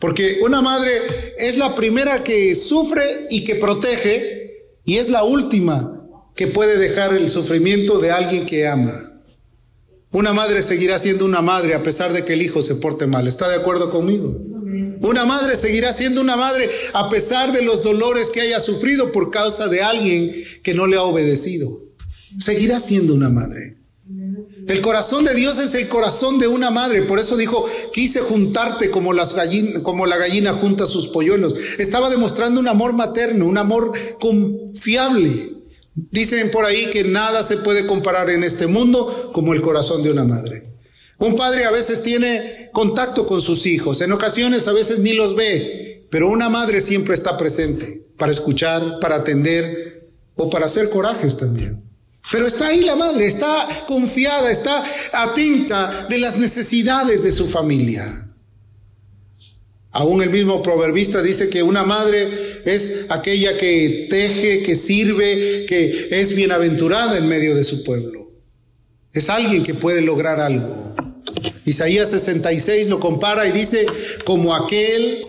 porque 0.00 0.38
una 0.42 0.60
madre 0.60 1.00
es 1.38 1.56
la 1.56 1.76
primera 1.76 2.24
que 2.24 2.56
sufre 2.56 3.04
y 3.30 3.44
que 3.44 3.54
protege 3.54 4.72
y 4.84 4.96
es 4.96 5.08
la 5.08 5.22
última 5.22 6.04
que 6.34 6.48
puede 6.48 6.78
dejar 6.78 7.14
el 7.14 7.30
sufrimiento 7.30 8.00
de 8.00 8.10
alguien 8.10 8.44
que 8.44 8.66
ama. 8.66 9.22
Una 10.10 10.32
madre 10.32 10.62
seguirá 10.62 10.98
siendo 10.98 11.24
una 11.26 11.42
madre 11.42 11.74
a 11.74 11.84
pesar 11.84 12.12
de 12.12 12.24
que 12.24 12.32
el 12.32 12.42
hijo 12.42 12.60
se 12.60 12.74
porte 12.74 13.06
mal. 13.06 13.28
¿Está 13.28 13.48
de 13.48 13.56
acuerdo 13.56 13.92
conmigo? 13.92 14.36
Una 15.00 15.24
madre 15.24 15.54
seguirá 15.54 15.92
siendo 15.92 16.20
una 16.20 16.36
madre 16.36 16.70
a 16.92 17.08
pesar 17.08 17.52
de 17.52 17.62
los 17.62 17.84
dolores 17.84 18.30
que 18.30 18.40
haya 18.40 18.58
sufrido 18.58 19.12
por 19.12 19.30
causa 19.30 19.68
de 19.68 19.82
alguien 19.82 20.34
que 20.64 20.74
no 20.74 20.88
le 20.88 20.96
ha 20.96 21.02
obedecido 21.02 21.87
seguirá 22.38 22.80
siendo 22.80 23.14
una 23.14 23.30
madre. 23.30 23.78
El 24.68 24.82
corazón 24.82 25.24
de 25.24 25.34
Dios 25.34 25.58
es 25.58 25.74
el 25.74 25.88
corazón 25.88 26.38
de 26.38 26.46
una 26.46 26.70
madre. 26.70 27.02
Por 27.02 27.18
eso 27.18 27.36
dijo, 27.36 27.66
quise 27.92 28.20
juntarte 28.20 28.90
como, 28.90 29.14
las 29.14 29.34
como 29.82 30.06
la 30.06 30.18
gallina 30.18 30.52
junta 30.52 30.84
sus 30.84 31.08
polluelos. 31.08 31.54
Estaba 31.78 32.10
demostrando 32.10 32.60
un 32.60 32.68
amor 32.68 32.92
materno, 32.92 33.46
un 33.46 33.56
amor 33.56 33.92
confiable. 34.20 35.52
Dicen 35.94 36.50
por 36.50 36.64
ahí 36.64 36.90
que 36.90 37.04
nada 37.04 37.42
se 37.42 37.56
puede 37.56 37.86
comparar 37.86 38.28
en 38.30 38.44
este 38.44 38.66
mundo 38.66 39.30
como 39.32 39.54
el 39.54 39.62
corazón 39.62 40.02
de 40.02 40.10
una 40.10 40.24
madre. 40.24 40.68
Un 41.18 41.34
padre 41.34 41.64
a 41.64 41.70
veces 41.70 42.02
tiene 42.02 42.70
contacto 42.72 43.26
con 43.26 43.40
sus 43.40 43.66
hijos, 43.66 44.00
en 44.02 44.12
ocasiones 44.12 44.68
a 44.68 44.72
veces 44.72 45.00
ni 45.00 45.14
los 45.14 45.34
ve, 45.34 46.06
pero 46.10 46.28
una 46.28 46.48
madre 46.48 46.80
siempre 46.80 47.14
está 47.14 47.36
presente 47.36 48.06
para 48.16 48.30
escuchar, 48.30 49.00
para 49.00 49.16
atender 49.16 50.08
o 50.36 50.48
para 50.48 50.66
hacer 50.66 50.88
corajes 50.90 51.36
también. 51.36 51.87
Pero 52.30 52.46
está 52.46 52.68
ahí 52.68 52.80
la 52.80 52.96
madre, 52.96 53.26
está 53.26 53.84
confiada, 53.86 54.50
está 54.50 54.84
atenta 55.12 56.06
de 56.08 56.18
las 56.18 56.38
necesidades 56.38 57.22
de 57.22 57.32
su 57.32 57.48
familia. 57.48 58.28
Aún 59.90 60.22
el 60.22 60.30
mismo 60.30 60.62
proverbista 60.62 61.22
dice 61.22 61.48
que 61.48 61.62
una 61.62 61.84
madre 61.84 62.62
es 62.64 63.06
aquella 63.08 63.56
que 63.56 64.06
teje, 64.10 64.62
que 64.62 64.76
sirve, 64.76 65.64
que 65.66 66.08
es 66.10 66.36
bienaventurada 66.36 67.16
en 67.16 67.26
medio 67.26 67.54
de 67.54 67.64
su 67.64 67.82
pueblo. 67.82 68.30
Es 69.12 69.30
alguien 69.30 69.62
que 69.62 69.74
puede 69.74 70.02
lograr 70.02 70.40
algo. 70.40 70.94
Isaías 71.64 72.10
66 72.10 72.88
lo 72.88 73.00
compara 73.00 73.46
y 73.48 73.52
dice, 73.52 73.86
como 74.24 74.54
aquel 74.54 75.22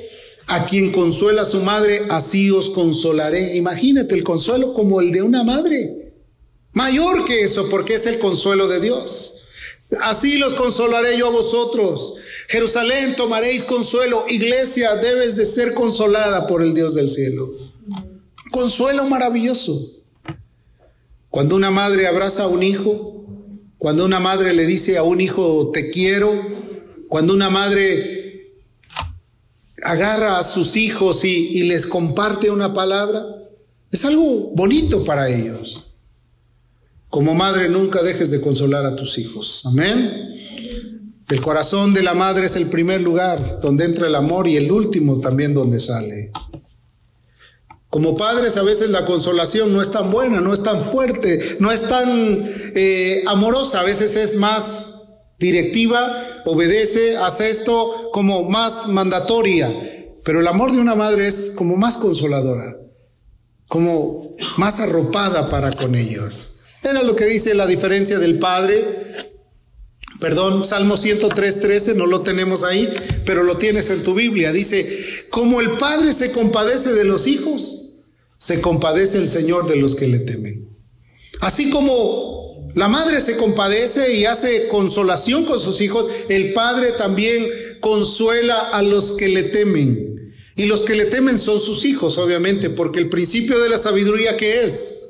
a 0.48 0.66
quien 0.66 0.92
consuela 0.92 1.46
su 1.46 1.62
madre, 1.62 2.02
así 2.10 2.52
os 2.52 2.70
consolaré. 2.70 3.56
Imagínate 3.56 4.16
el 4.16 4.24
consuelo 4.24 4.74
como 4.74 5.00
el 5.00 5.12
de 5.12 5.22
una 5.22 5.44
madre. 5.44 5.99
Mayor 6.74 7.26
que 7.26 7.42
eso, 7.42 7.70
porque 7.70 7.96
es 7.96 8.06
el 8.06 8.20
consuelo 8.20 8.68
de 8.68 8.80
Dios. 8.80 9.44
Así 10.04 10.38
los 10.38 10.54
consolaré 10.54 11.18
yo 11.18 11.28
a 11.28 11.32
vosotros. 11.32 12.16
Jerusalén, 12.48 13.16
tomaréis 13.16 13.64
consuelo. 13.64 14.26
Iglesia, 14.30 14.96
debes 14.96 15.36
de 15.36 15.46
ser 15.46 15.74
consolada 15.74 16.46
por 16.46 16.62
el 16.62 16.74
Dios 16.74 16.94
del 16.94 17.10
cielo. 17.10 17.52
Consuelo 18.52 19.06
maravilloso. 19.06 19.80
Cuando 21.30 21.56
una 21.56 21.72
madre 21.72 22.08
abraza 22.08 22.44
a 22.44 22.48
un 22.48 22.64
hijo, 22.64 23.26
cuando 23.78 24.06
una 24.06 24.20
madre 24.20 24.54
le 24.54 24.66
dice 24.66 24.98
a 24.98 25.04
un 25.04 25.22
hijo 25.22 25.72
te 25.72 25.90
quiero, 25.90 26.34
cuando 27.08 27.34
una 27.34 27.50
madre 27.50 28.54
agarra 29.84 30.38
a 30.38 30.44
sus 30.44 30.76
hijos 30.76 31.24
y, 31.24 31.64
les 31.64 31.88
comparte 31.88 32.52
una 32.52 32.74
palabra, 32.74 33.26
es 33.92 34.06
algo 34.06 34.52
bonito 34.54 35.04
para 35.04 35.30
ellos. 35.30 35.89
Como 37.10 37.34
madre 37.34 37.70
nunca 37.70 38.04
dejes 38.04 38.30
de 38.30 38.40
consolar 38.40 38.86
a 38.86 38.96
tus 38.96 39.18
hijos. 39.18 39.64
Amén. 39.66 40.36
El 41.30 41.42
corazón 41.42 41.94
de 41.94 42.04
la 42.04 42.14
madre 42.14 42.46
es 42.46 42.56
el 42.56 42.68
primer 42.68 43.02
lugar 43.02 43.60
donde 43.62 43.86
entra 43.86 44.08
el 44.08 44.16
amor 44.16 44.48
y 44.48 44.58
el 44.58 44.72
último 44.72 45.20
también 45.20 45.54
donde 45.54 45.80
sale. 45.80 46.32
Como 47.90 48.16
padres 48.16 48.58
a 48.58 48.64
veces 48.64 48.92
la 48.92 49.06
consolación 49.06 49.74
no 49.74 49.82
es 49.82 49.90
tan 49.90 50.12
buena, 50.12 50.42
no 50.42 50.54
es 50.54 50.62
tan 50.62 50.80
fuerte, 50.80 51.58
no 51.60 51.72
es 51.72 51.88
tan 51.88 52.08
eh, 52.76 53.24
amorosa, 53.28 53.80
a 53.80 53.84
veces 53.84 54.16
es 54.16 54.36
más 54.36 55.04
directiva, 55.40 56.44
obedece, 56.46 57.18
hace 57.18 57.50
esto 57.50 58.12
como 58.12 58.48
más 58.48 58.88
mandatoria, 58.88 59.74
pero 60.24 60.42
el 60.42 60.48
amor 60.48 60.72
de 60.72 60.80
una 60.80 60.94
madre 60.94 61.28
es 61.28 61.52
como 61.56 61.78
más 61.78 61.98
consoladora, 61.98 62.78
como 63.68 64.36
más 64.58 64.80
arropada 64.80 65.50
para 65.50 65.72
con 65.72 65.96
ellos. 65.96 66.59
Era 66.84 67.04
lo 67.04 67.16
que 67.16 67.26
dice 67.26 67.54
la 67.54 67.68
diferencia 67.68 68.20
del 68.20 68.40
Padre. 68.40 69.14
Perdón, 70.20 70.66
Salmo 70.66 70.98
103, 70.98 71.60
13, 71.60 71.96
no 71.96 72.06
lo 72.06 72.22
tenemos 72.22 72.64
ahí, 72.64 72.90
pero 73.26 73.44
lo 73.44 73.58
tienes 73.58 73.90
en 73.90 74.04
tu 74.04 74.14
Biblia. 74.14 74.52
Dice, 74.52 75.04
como 75.30 75.62
el 75.62 75.78
Padre 75.78 76.14
se 76.14 76.32
compadece 76.32 76.94
de 76.94 77.06
los 77.06 77.28
hijos, 77.28 77.94
se 78.38 78.62
compadece 78.62 79.18
el 79.18 79.28
Señor 79.28 79.68
de 79.68 79.78
los 79.78 79.96
que 79.96 80.08
le 80.08 80.20
temen. 80.20 80.70
Así 81.42 81.70
como 81.70 82.70
la 82.76 82.88
madre 82.88 83.22
se 83.22 83.38
compadece 83.38 84.14
y 84.14 84.26
hace 84.26 84.68
consolación 84.68 85.46
con 85.46 85.60
sus 85.60 85.82
hijos, 85.82 86.08
el 86.28 86.54
Padre 86.54 86.92
también 86.92 87.48
consuela 87.80 88.60
a 88.60 88.82
los 88.82 89.14
que 89.14 89.30
le 89.30 89.44
temen. 89.44 90.34
Y 90.56 90.66
los 90.66 90.84
que 90.84 90.96
le 90.96 91.06
temen 91.06 91.40
son 91.40 91.60
sus 91.60 91.86
hijos, 91.86 92.18
obviamente, 92.18 92.70
porque 92.70 93.00
el 93.00 93.10
principio 93.10 93.60
de 93.60 93.70
la 93.70 93.78
sabiduría 93.78 94.36
que 94.36 94.66
es 94.66 95.09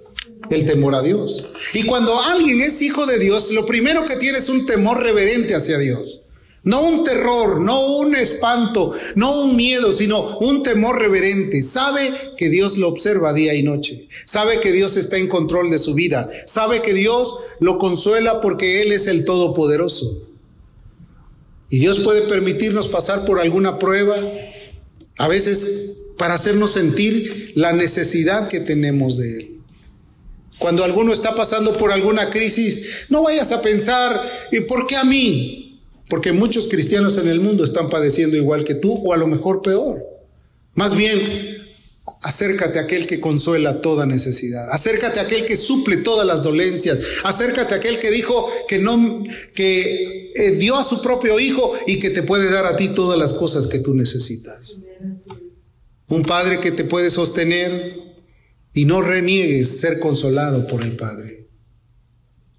el 0.50 0.65
temor 0.65 0.96
a 0.96 1.01
Dios. 1.01 1.48
Y 1.74 1.84
cuando 1.84 2.22
alguien 2.22 2.62
es 2.62 2.82
hijo 2.82 3.06
de 3.06 3.20
Dios, 3.20 3.51
lo 3.51 3.65
primero 3.65 4.06
que 4.06 4.15
tiene 4.15 4.39
es 4.39 4.50
un 4.50 4.65
temor 4.65 5.01
reverente 5.01 5.56
hacia 5.56 5.77
Dios. 5.77 6.22
No 6.63 6.82
un 6.84 7.03
terror, 7.03 7.62
no 7.62 7.98
un 7.98 8.15
espanto, 8.15 8.94
no 9.15 9.44
un 9.44 9.56
miedo, 9.56 9.94
sino 9.94 10.38
un 10.39 10.62
temor 10.62 11.00
reverente. 11.00 11.63
Sabe 11.63 12.13
que 12.36 12.50
Dios 12.50 12.77
lo 12.77 12.89
observa 12.89 13.34
día 13.34 13.53
y 13.53 13.63
noche. 13.63 14.08
Sabe 14.25 14.60
que 14.60 14.72
Dios 14.72 14.98
está 14.98 15.18
en 15.18 15.29
control 15.29 15.72
de 15.72 15.79
su 15.79 15.94
vida. 15.94 16.29
Sabe 16.46 16.82
que 16.82 16.94
Dios 16.94 17.36
lo 17.60 17.79
consuela 17.79 18.41
porque 18.41 18.82
Él 18.82 18.91
es 18.91 19.08
el 19.08 19.24
Todopoderoso. 19.24 20.24
Y 21.70 21.79
Dios 21.79 22.00
puede 22.00 22.24
permitirnos 22.24 22.88
pasar 22.88 23.25
por 23.25 23.39
alguna 23.39 23.79
prueba, 23.79 24.18
a 25.18 25.27
veces 25.27 25.98
para 26.18 26.34
hacernos 26.34 26.72
sentir 26.72 27.53
la 27.56 27.72
necesidad 27.72 28.50
que 28.50 28.60
tenemos 28.60 29.18
de 29.18 29.38
Él. 29.38 29.49
Cuando 30.60 30.84
alguno 30.84 31.13
está 31.13 31.34
pasando 31.34 31.74
por 31.74 31.92
alguna 31.92 32.30
crisis, 32.30 33.06
no 33.10 33.24
vayas 33.24 33.51
a 33.51 33.62
pensar, 33.62 34.22
¿y 34.51 34.60
por 34.62 34.86
qué 34.86 34.98
a 34.98 35.04
mí? 35.04 35.82
Porque 36.10 36.34
muchos 36.34 36.68
cristianos 36.68 37.18
en 37.18 37.28
el 37.28 37.39
mundo 37.39 37.63
están 37.63 37.89
padeciendo 37.89 38.36
igual 38.36 38.63
que 38.63 38.75
tú 38.75 38.94
o 38.94 39.13
a 39.13 39.18
lo 39.18 39.28
mejor 39.28 39.62
peor. 39.62 40.04
Más 40.74 40.96
bien, 40.96 41.20
acércate 42.22 42.80
a 42.80 42.84
aquel 42.84 43.08
que 43.08 43.20
consuela 43.20 43.82
toda 43.82 44.06
necesidad. 44.06 44.70
Acércate 44.72 45.20
a 45.20 45.24
aquel 45.24 45.46
que 45.46 45.56
suple 45.56 45.98
todas 45.98 46.28
las 46.28 46.44
dolencias. 46.44 47.00
Acércate 47.24 47.74
a 47.74 47.78
aquel 47.78 48.00
que 48.00 48.12
dijo 48.12 48.50
que 48.68 48.80
no 48.80 49.24
que 49.54 50.32
eh, 50.36 50.51
dio 50.51 50.78
a 50.78 50.84
su 50.84 51.01
propio 51.01 51.39
hijo 51.39 51.74
y 51.88 52.00
que 52.00 52.10
te 52.10 52.24
puede 52.24 52.51
dar 52.51 52.66
a 52.66 52.75
ti 52.75 52.89
todas 52.89 53.18
las 53.18 53.34
cosas 53.34 53.68
que 53.68 53.80
tú 53.80 53.94
necesitas. 53.94 54.80
Un 56.08 56.24
padre 56.24 56.60
que 56.60 56.72
te 56.72 56.84
puede 56.84 57.12
sostener, 57.12 57.99
y 58.73 58.85
no 58.85 59.01
reniegues 59.01 59.79
ser 59.79 59.99
consolado 59.99 60.67
por 60.67 60.83
el 60.83 60.95
Padre. 60.95 61.47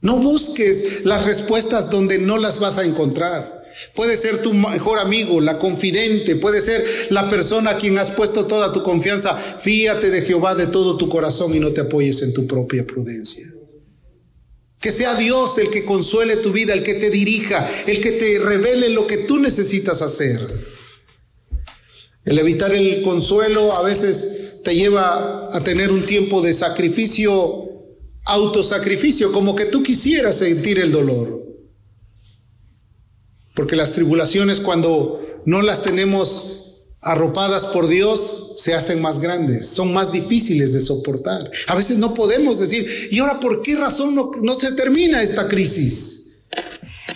No 0.01 0.17
busques 0.17 1.05
las 1.05 1.27
respuestas 1.27 1.91
donde 1.91 2.19
no 2.19 2.39
las 2.39 2.59
vas 2.59 2.79
a 2.79 2.85
encontrar. 2.85 3.61
Puede 3.95 4.17
ser 4.17 4.43
tu 4.43 4.53
mejor 4.55 4.99
amigo, 4.99 5.41
la 5.41 5.59
confidente, 5.59 6.37
puede 6.37 6.61
ser 6.61 6.85
la 7.11 7.29
persona 7.29 7.73
a 7.73 7.79
quien 7.79 7.99
has 7.99 8.11
puesto 8.11 8.47
toda 8.47 8.73
tu 8.73 8.83
confianza. 8.83 9.37
Fíate 9.37 10.11
de 10.11 10.23
Jehová 10.23 10.55
de 10.55 10.67
todo 10.67 10.97
tu 10.97 11.09
corazón 11.09 11.55
y 11.55 11.61
no 11.61 11.73
te 11.73 11.83
apoyes 11.83 12.23
en 12.23 12.33
tu 12.33 12.47
propia 12.47 12.87
prudencia. 12.87 13.53
Que 14.81 14.91
sea 14.91 15.15
Dios 15.15 15.59
el 15.59 15.71
que 15.71 15.85
consuele 15.85 16.37
tu 16.37 16.53
vida, 16.53 16.73
el 16.73 16.83
que 16.83 16.95
te 16.95 17.11
dirija, 17.11 17.69
el 17.87 18.01
que 18.01 18.13
te 18.13 18.39
revele 18.39 18.89
lo 18.89 19.07
que 19.07 19.19
tú 19.19 19.39
necesitas 19.39 20.01
hacer. 20.01 20.41
El 22.25 22.39
evitar 22.39 22.75
el 22.75 23.03
consuelo 23.03 23.77
a 23.77 23.83
veces 23.83 24.50
te 24.63 24.75
lleva 24.75 25.49
a 25.55 25.61
tener 25.61 25.91
un 25.91 26.07
tiempo 26.07 26.41
de 26.41 26.53
sacrificio, 26.53 27.69
autosacrificio, 28.25 29.33
como 29.33 29.55
que 29.55 29.67
tú 29.67 29.83
quisieras 29.83 30.37
sentir 30.37 30.79
el 30.79 30.93
dolor. 30.93 31.43
Porque 33.55 33.77
las 33.77 33.93
tribulaciones 33.93 34.61
cuando 34.61 35.23
no 35.45 35.63
las 35.63 35.83
tenemos 35.83 36.61
arropadas 37.03 37.67
por 37.67 37.89
Dios 37.89 38.55
se 38.57 38.75
hacen 38.75 39.01
más 39.01 39.21
grandes, 39.21 39.69
son 39.69 39.93
más 39.93 40.13
difíciles 40.13 40.73
de 40.73 40.81
soportar. 40.81 41.51
A 41.67 41.75
veces 41.75 41.99
no 41.99 42.15
podemos 42.15 42.59
decir, 42.59 43.09
¿y 43.11 43.19
ahora 43.19 43.41
por 43.41 43.63
qué 43.63 43.77
razón 43.77 44.15
no, 44.15 44.33
no 44.43 44.59
se 44.59 44.73
termina 44.73 45.23
esta 45.23 45.49
crisis? 45.49 46.20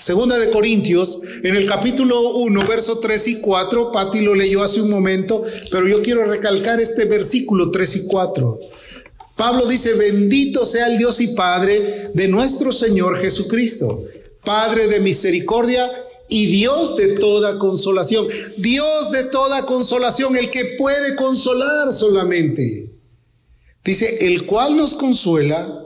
Segunda 0.04 0.38
de 0.38 0.50
Corintios, 0.50 1.18
en 1.42 1.56
el 1.56 1.66
capítulo 1.66 2.32
1, 2.32 2.66
verso 2.66 2.98
3 2.98 3.26
y 3.28 3.40
4, 3.40 3.90
Pati 3.90 4.20
lo 4.20 4.34
leyó 4.34 4.62
hace 4.62 4.82
un 4.82 4.90
momento, 4.90 5.42
pero 5.70 5.88
yo 5.88 6.02
quiero 6.02 6.26
recalcar 6.26 6.78
este 6.78 7.06
versículo 7.06 7.70
3 7.70 7.96
y 7.96 8.06
4. 8.06 8.60
Pablo 9.34 9.66
dice, 9.66 9.94
bendito 9.94 10.66
sea 10.66 10.88
el 10.88 10.98
Dios 10.98 11.22
y 11.22 11.28
Padre 11.28 12.10
de 12.12 12.28
nuestro 12.28 12.70
Señor 12.70 13.18
Jesucristo, 13.18 14.04
Padre 14.44 14.88
de 14.88 15.00
misericordia 15.00 15.90
y 16.28 16.48
Dios 16.48 16.96
de 16.96 17.16
toda 17.16 17.58
consolación. 17.58 18.28
Dios 18.58 19.10
de 19.10 19.24
toda 19.24 19.64
consolación, 19.64 20.36
el 20.36 20.50
que 20.50 20.76
puede 20.76 21.16
consolar 21.16 21.90
solamente. 21.94 22.90
Dice, 23.82 24.26
el 24.26 24.44
cual 24.44 24.76
nos 24.76 24.94
consuela 24.94 25.83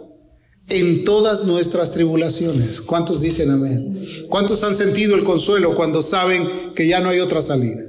en 0.68 1.04
todas 1.04 1.44
nuestras 1.44 1.92
tribulaciones. 1.92 2.80
¿Cuántos 2.80 3.20
dicen 3.20 3.50
amén? 3.50 4.06
¿Cuántos 4.28 4.62
han 4.64 4.74
sentido 4.74 5.14
el 5.14 5.24
consuelo 5.24 5.74
cuando 5.74 6.02
saben 6.02 6.72
que 6.74 6.86
ya 6.86 7.00
no 7.00 7.08
hay 7.08 7.20
otra 7.20 7.42
salida? 7.42 7.82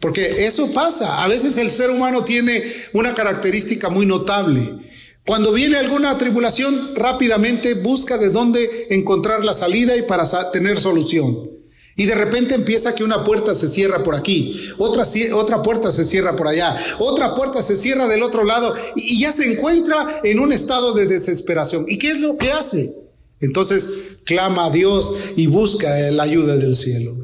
Porque 0.00 0.46
eso 0.46 0.72
pasa. 0.72 1.22
A 1.22 1.28
veces 1.28 1.56
el 1.56 1.70
ser 1.70 1.90
humano 1.90 2.24
tiene 2.24 2.62
una 2.92 3.14
característica 3.14 3.88
muy 3.88 4.06
notable. 4.06 4.76
Cuando 5.26 5.52
viene 5.52 5.78
alguna 5.78 6.18
tribulación, 6.18 6.94
rápidamente 6.94 7.74
busca 7.74 8.18
de 8.18 8.28
dónde 8.28 8.88
encontrar 8.90 9.44
la 9.44 9.54
salida 9.54 9.96
y 9.96 10.02
para 10.02 10.24
tener 10.50 10.78
solución. 10.80 11.53
Y 11.96 12.06
de 12.06 12.14
repente 12.14 12.54
empieza 12.54 12.94
que 12.94 13.04
una 13.04 13.22
puerta 13.22 13.54
se 13.54 13.68
cierra 13.68 14.02
por 14.02 14.16
aquí, 14.16 14.58
otra, 14.78 15.04
otra 15.34 15.62
puerta 15.62 15.92
se 15.92 16.04
cierra 16.04 16.34
por 16.34 16.48
allá, 16.48 16.74
otra 16.98 17.34
puerta 17.34 17.62
se 17.62 17.76
cierra 17.76 18.08
del 18.08 18.22
otro 18.22 18.42
lado 18.42 18.74
y, 18.96 19.20
ya 19.20 19.30
se 19.32 19.52
encuentra 19.52 20.20
en 20.24 20.40
un 20.40 20.52
estado 20.52 20.92
de 20.92 21.06
desesperación. 21.06 21.86
¿Y 21.88 21.98
qué 21.98 22.08
es 22.08 22.20
lo 22.20 22.36
que 22.36 22.50
hace? 22.50 22.94
Entonces 23.40 23.88
clama 24.24 24.66
a 24.66 24.70
Dios 24.70 25.12
y 25.36 25.46
busca 25.46 26.10
la 26.10 26.24
ayuda 26.24 26.56
del 26.56 26.74
cielo. 26.74 27.16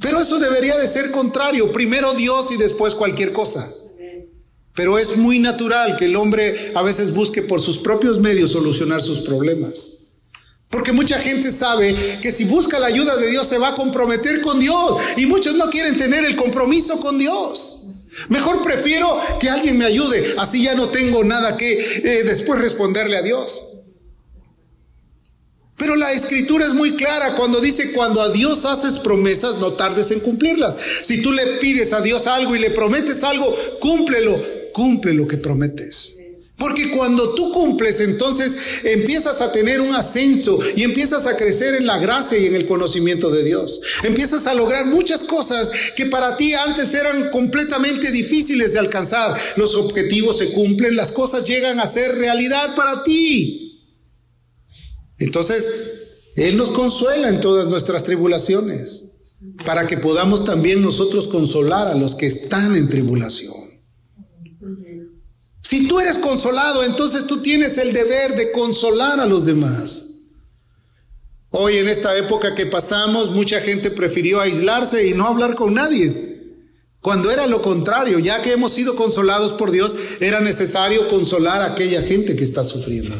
Pero 0.00 0.20
eso 0.20 0.40
debería 0.40 0.76
de 0.76 0.88
ser 0.88 1.10
contrario, 1.10 1.70
primero 1.70 2.14
Dios 2.14 2.50
y 2.50 2.56
después 2.56 2.94
cualquier 2.94 3.32
cosa. 3.32 3.72
Pero 4.74 4.98
es 4.98 5.16
muy 5.16 5.38
natural 5.38 5.96
que 5.96 6.06
el 6.06 6.16
hombre 6.16 6.72
a 6.74 6.82
veces 6.82 7.12
busque 7.12 7.42
por 7.42 7.60
sus 7.60 7.78
propios 7.78 8.18
medios 8.18 8.50
solucionar 8.50 9.00
sus 9.00 9.20
problemas. 9.20 9.99
Porque 10.70 10.92
mucha 10.92 11.18
gente 11.18 11.50
sabe 11.50 11.94
que 12.22 12.30
si 12.30 12.44
busca 12.44 12.78
la 12.78 12.86
ayuda 12.86 13.16
de 13.16 13.28
Dios 13.28 13.48
se 13.48 13.58
va 13.58 13.70
a 13.70 13.74
comprometer 13.74 14.40
con 14.40 14.60
Dios. 14.60 14.96
Y 15.16 15.26
muchos 15.26 15.56
no 15.56 15.68
quieren 15.68 15.96
tener 15.96 16.24
el 16.24 16.36
compromiso 16.36 17.00
con 17.00 17.18
Dios. 17.18 17.82
Mejor 18.28 18.62
prefiero 18.62 19.20
que 19.40 19.50
alguien 19.50 19.76
me 19.76 19.84
ayude. 19.84 20.36
Así 20.38 20.62
ya 20.62 20.76
no 20.76 20.88
tengo 20.88 21.24
nada 21.24 21.56
que 21.56 21.72
eh, 21.72 22.22
después 22.22 22.60
responderle 22.60 23.16
a 23.16 23.22
Dios. 23.22 23.62
Pero 25.76 25.96
la 25.96 26.12
escritura 26.12 26.66
es 26.66 26.72
muy 26.72 26.94
clara 26.94 27.34
cuando 27.34 27.60
dice, 27.60 27.90
cuando 27.90 28.20
a 28.20 28.28
Dios 28.28 28.64
haces 28.64 28.98
promesas, 28.98 29.58
no 29.58 29.72
tardes 29.72 30.12
en 30.12 30.20
cumplirlas. 30.20 30.78
Si 31.02 31.20
tú 31.20 31.32
le 31.32 31.58
pides 31.58 31.92
a 31.92 32.00
Dios 32.00 32.28
algo 32.28 32.54
y 32.54 32.60
le 32.60 32.70
prometes 32.70 33.24
algo, 33.24 33.52
cúmplelo, 33.80 34.40
cumple 34.72 35.14
lo 35.14 35.26
que 35.26 35.36
prometes. 35.36 36.14
Porque 36.60 36.90
cuando 36.90 37.34
tú 37.34 37.50
cumples, 37.52 38.00
entonces 38.00 38.54
empiezas 38.84 39.40
a 39.40 39.50
tener 39.50 39.80
un 39.80 39.94
ascenso 39.94 40.58
y 40.76 40.82
empiezas 40.82 41.26
a 41.26 41.34
crecer 41.34 41.74
en 41.74 41.86
la 41.86 41.98
gracia 41.98 42.36
y 42.36 42.44
en 42.44 42.54
el 42.54 42.66
conocimiento 42.66 43.30
de 43.30 43.42
Dios. 43.42 43.80
Empiezas 44.02 44.46
a 44.46 44.52
lograr 44.52 44.84
muchas 44.84 45.24
cosas 45.24 45.72
que 45.96 46.04
para 46.04 46.36
ti 46.36 46.52
antes 46.52 46.92
eran 46.92 47.30
completamente 47.30 48.10
difíciles 48.10 48.74
de 48.74 48.78
alcanzar. 48.78 49.40
Los 49.56 49.74
objetivos 49.74 50.36
se 50.36 50.52
cumplen, 50.52 50.96
las 50.96 51.12
cosas 51.12 51.44
llegan 51.44 51.80
a 51.80 51.86
ser 51.86 52.16
realidad 52.16 52.74
para 52.74 53.04
ti. 53.04 53.80
Entonces, 55.16 55.70
Él 56.36 56.58
nos 56.58 56.68
consuela 56.68 57.28
en 57.28 57.40
todas 57.40 57.68
nuestras 57.68 58.04
tribulaciones, 58.04 59.06
para 59.64 59.86
que 59.86 59.96
podamos 59.96 60.44
también 60.44 60.82
nosotros 60.82 61.26
consolar 61.26 61.88
a 61.88 61.94
los 61.94 62.14
que 62.14 62.26
están 62.26 62.76
en 62.76 62.86
tribulación. 62.90 63.59
Si 65.62 65.86
tú 65.86 66.00
eres 66.00 66.18
consolado, 66.18 66.84
entonces 66.84 67.26
tú 67.26 67.42
tienes 67.42 67.78
el 67.78 67.92
deber 67.92 68.34
de 68.34 68.52
consolar 68.52 69.20
a 69.20 69.26
los 69.26 69.44
demás. 69.44 70.06
Hoy 71.50 71.76
en 71.76 71.88
esta 71.88 72.16
época 72.16 72.54
que 72.54 72.66
pasamos, 72.66 73.30
mucha 73.30 73.60
gente 73.60 73.90
prefirió 73.90 74.40
aislarse 74.40 75.06
y 75.06 75.14
no 75.14 75.26
hablar 75.26 75.54
con 75.54 75.74
nadie. 75.74 76.30
Cuando 77.00 77.30
era 77.30 77.46
lo 77.46 77.60
contrario, 77.60 78.18
ya 78.18 78.42
que 78.42 78.52
hemos 78.52 78.72
sido 78.72 78.94
consolados 78.94 79.52
por 79.52 79.70
Dios, 79.70 79.96
era 80.20 80.40
necesario 80.40 81.08
consolar 81.08 81.62
a 81.62 81.72
aquella 81.72 82.02
gente 82.02 82.36
que 82.36 82.44
está 82.44 82.62
sufriendo. 82.62 83.16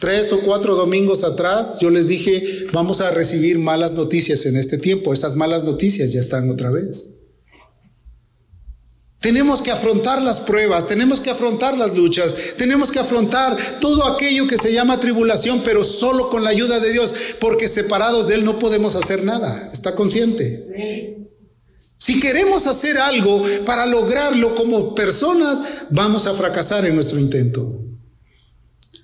Tres 0.00 0.32
o 0.32 0.40
cuatro 0.40 0.74
domingos 0.74 1.24
atrás 1.24 1.78
yo 1.80 1.90
les 1.90 2.08
dije, 2.08 2.66
vamos 2.72 3.00
a 3.00 3.10
recibir 3.10 3.58
malas 3.58 3.92
noticias 3.92 4.46
en 4.46 4.56
este 4.56 4.78
tiempo. 4.78 5.12
Esas 5.12 5.36
malas 5.36 5.64
noticias 5.64 6.12
ya 6.12 6.20
están 6.20 6.48
otra 6.50 6.70
vez. 6.70 7.17
Tenemos 9.20 9.62
que 9.62 9.72
afrontar 9.72 10.22
las 10.22 10.38
pruebas, 10.40 10.86
tenemos 10.86 11.20
que 11.20 11.30
afrontar 11.30 11.76
las 11.76 11.96
luchas, 11.96 12.34
tenemos 12.56 12.92
que 12.92 13.00
afrontar 13.00 13.56
todo 13.80 14.04
aquello 14.06 14.46
que 14.46 14.58
se 14.58 14.72
llama 14.72 15.00
tribulación, 15.00 15.62
pero 15.64 15.82
solo 15.82 16.30
con 16.30 16.44
la 16.44 16.50
ayuda 16.50 16.78
de 16.78 16.92
Dios, 16.92 17.12
porque 17.40 17.66
separados 17.66 18.28
de 18.28 18.36
Él 18.36 18.44
no 18.44 18.60
podemos 18.60 18.94
hacer 18.94 19.24
nada. 19.24 19.68
¿Está 19.72 19.96
consciente? 19.96 21.26
Si 21.96 22.20
queremos 22.20 22.68
hacer 22.68 22.96
algo 22.96 23.42
para 23.66 23.86
lograrlo 23.86 24.54
como 24.54 24.94
personas, 24.94 25.62
vamos 25.90 26.28
a 26.28 26.34
fracasar 26.34 26.86
en 26.86 26.94
nuestro 26.94 27.18
intento. 27.18 27.87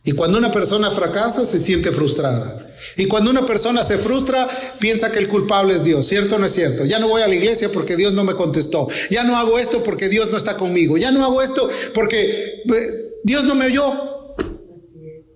Y 0.06 0.12
cuando 0.12 0.36
una 0.36 0.52
persona 0.52 0.90
fracasa, 0.90 1.46
se 1.46 1.58
siente 1.58 1.90
frustrada. 1.90 2.68
Y 2.96 3.06
cuando 3.06 3.30
una 3.30 3.46
persona 3.46 3.82
se 3.82 3.96
frustra, 3.96 4.46
piensa 4.78 5.10
que 5.10 5.18
el 5.18 5.28
culpable 5.28 5.74
es 5.74 5.82
Dios, 5.82 6.06
¿cierto 6.06 6.36
o 6.36 6.38
no 6.38 6.44
es 6.44 6.52
cierto? 6.52 6.84
Ya 6.84 6.98
no 6.98 7.08
voy 7.08 7.22
a 7.22 7.26
la 7.26 7.34
iglesia 7.34 7.72
porque 7.72 7.96
Dios 7.96 8.12
no 8.12 8.22
me 8.22 8.34
contestó. 8.34 8.86
Ya 9.10 9.24
no 9.24 9.34
hago 9.34 9.58
esto 9.58 9.82
porque 9.82 10.10
Dios 10.10 10.30
no 10.30 10.36
está 10.36 10.58
conmigo. 10.58 10.98
Ya 10.98 11.10
no 11.10 11.24
hago 11.24 11.40
esto 11.40 11.70
porque 11.94 12.62
eh, 12.64 13.14
Dios 13.24 13.44
no 13.44 13.54
me 13.54 13.66
oyó. 13.66 14.36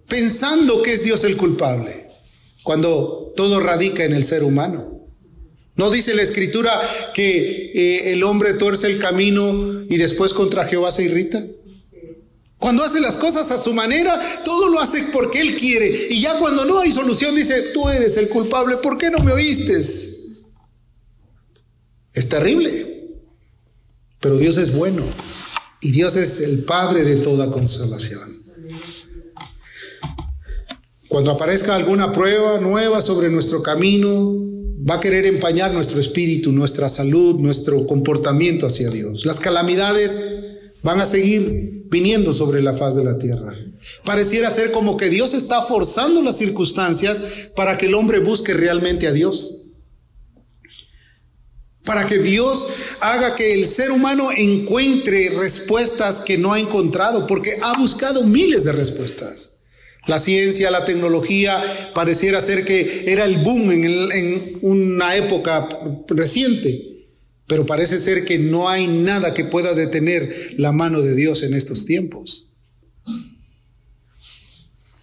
Pensando 0.06 0.82
que 0.82 0.92
es 0.92 1.02
Dios 1.02 1.24
el 1.24 1.38
culpable. 1.38 2.08
Cuando 2.62 3.32
todo 3.36 3.60
radica 3.60 4.04
en 4.04 4.12
el 4.12 4.24
ser 4.24 4.44
humano. 4.44 4.98
¿No 5.76 5.90
dice 5.90 6.12
la 6.12 6.22
escritura 6.22 6.78
que 7.14 7.72
eh, 7.74 8.12
el 8.12 8.22
hombre 8.22 8.52
tuerce 8.52 8.88
el 8.88 8.98
camino 8.98 9.84
y 9.88 9.96
después 9.96 10.34
contra 10.34 10.66
Jehová 10.66 10.92
se 10.92 11.04
irrita? 11.04 11.46
Cuando 12.58 12.82
hace 12.82 13.00
las 13.00 13.16
cosas 13.16 13.50
a 13.52 13.56
su 13.56 13.72
manera, 13.72 14.42
todo 14.44 14.68
lo 14.68 14.80
hace 14.80 15.04
porque 15.12 15.40
Él 15.40 15.56
quiere. 15.56 16.08
Y 16.10 16.20
ya 16.20 16.38
cuando 16.38 16.64
no 16.64 16.80
hay 16.80 16.90
solución, 16.90 17.36
dice, 17.36 17.70
tú 17.72 17.88
eres 17.88 18.16
el 18.16 18.28
culpable, 18.28 18.76
¿por 18.78 18.98
qué 18.98 19.10
no 19.10 19.20
me 19.20 19.32
oíste? 19.32 19.78
Es 22.12 22.28
terrible. 22.28 23.18
Pero 24.20 24.36
Dios 24.36 24.56
es 24.58 24.74
bueno. 24.74 25.04
Y 25.80 25.92
Dios 25.92 26.16
es 26.16 26.40
el 26.40 26.64
Padre 26.64 27.04
de 27.04 27.16
toda 27.16 27.50
consolación. 27.50 28.42
Cuando 31.06 31.30
aparezca 31.30 31.76
alguna 31.76 32.12
prueba 32.12 32.58
nueva 32.60 33.00
sobre 33.00 33.30
nuestro 33.30 33.62
camino, 33.62 34.34
va 34.88 34.96
a 34.96 35.00
querer 35.00 35.26
empañar 35.26 35.72
nuestro 35.72 36.00
espíritu, 36.00 36.52
nuestra 36.52 36.88
salud, 36.88 37.36
nuestro 37.40 37.86
comportamiento 37.86 38.66
hacia 38.66 38.90
Dios. 38.90 39.24
Las 39.24 39.38
calamidades 39.38 40.26
van 40.82 41.00
a 41.00 41.06
seguir 41.06 41.77
viniendo 41.90 42.32
sobre 42.32 42.62
la 42.62 42.74
faz 42.74 42.94
de 42.94 43.04
la 43.04 43.18
tierra. 43.18 43.54
Pareciera 44.04 44.50
ser 44.50 44.72
como 44.72 44.96
que 44.96 45.08
Dios 45.08 45.34
está 45.34 45.62
forzando 45.62 46.22
las 46.22 46.36
circunstancias 46.36 47.20
para 47.54 47.78
que 47.78 47.86
el 47.86 47.94
hombre 47.94 48.20
busque 48.20 48.54
realmente 48.54 49.06
a 49.06 49.12
Dios. 49.12 49.66
Para 51.84 52.06
que 52.06 52.18
Dios 52.18 52.68
haga 53.00 53.34
que 53.34 53.54
el 53.54 53.64
ser 53.64 53.90
humano 53.90 54.30
encuentre 54.36 55.30
respuestas 55.30 56.20
que 56.20 56.36
no 56.36 56.52
ha 56.52 56.60
encontrado, 56.60 57.26
porque 57.26 57.58
ha 57.62 57.78
buscado 57.78 58.24
miles 58.24 58.64
de 58.64 58.72
respuestas. 58.72 59.52
La 60.06 60.18
ciencia, 60.18 60.70
la 60.70 60.84
tecnología, 60.84 61.62
pareciera 61.94 62.40
ser 62.40 62.64
que 62.64 63.04
era 63.06 63.24
el 63.24 63.38
boom 63.38 63.72
en, 63.72 63.84
en 63.84 64.58
una 64.62 65.16
época 65.16 65.68
reciente. 66.08 66.97
Pero 67.48 67.66
parece 67.66 67.98
ser 67.98 68.24
que 68.24 68.38
no 68.38 68.68
hay 68.68 68.86
nada 68.86 69.34
que 69.34 69.44
pueda 69.44 69.74
detener 69.74 70.54
la 70.58 70.70
mano 70.70 71.00
de 71.02 71.14
Dios 71.14 71.42
en 71.42 71.54
estos 71.54 71.86
tiempos. 71.86 72.50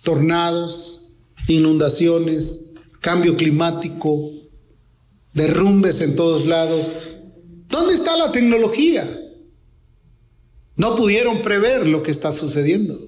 Tornados, 0.03 1.15
inundaciones, 1.47 2.71
cambio 3.01 3.35
climático, 3.35 4.31
derrumbes 5.33 6.01
en 6.01 6.15
todos 6.15 6.45
lados. 6.45 6.95
¿Dónde 7.67 7.95
está 7.95 8.15
la 8.15 8.31
tecnología? 8.31 9.09
No 10.75 10.95
pudieron 10.95 11.41
prever 11.41 11.87
lo 11.87 12.03
que 12.03 12.11
está 12.11 12.31
sucediendo. 12.31 13.04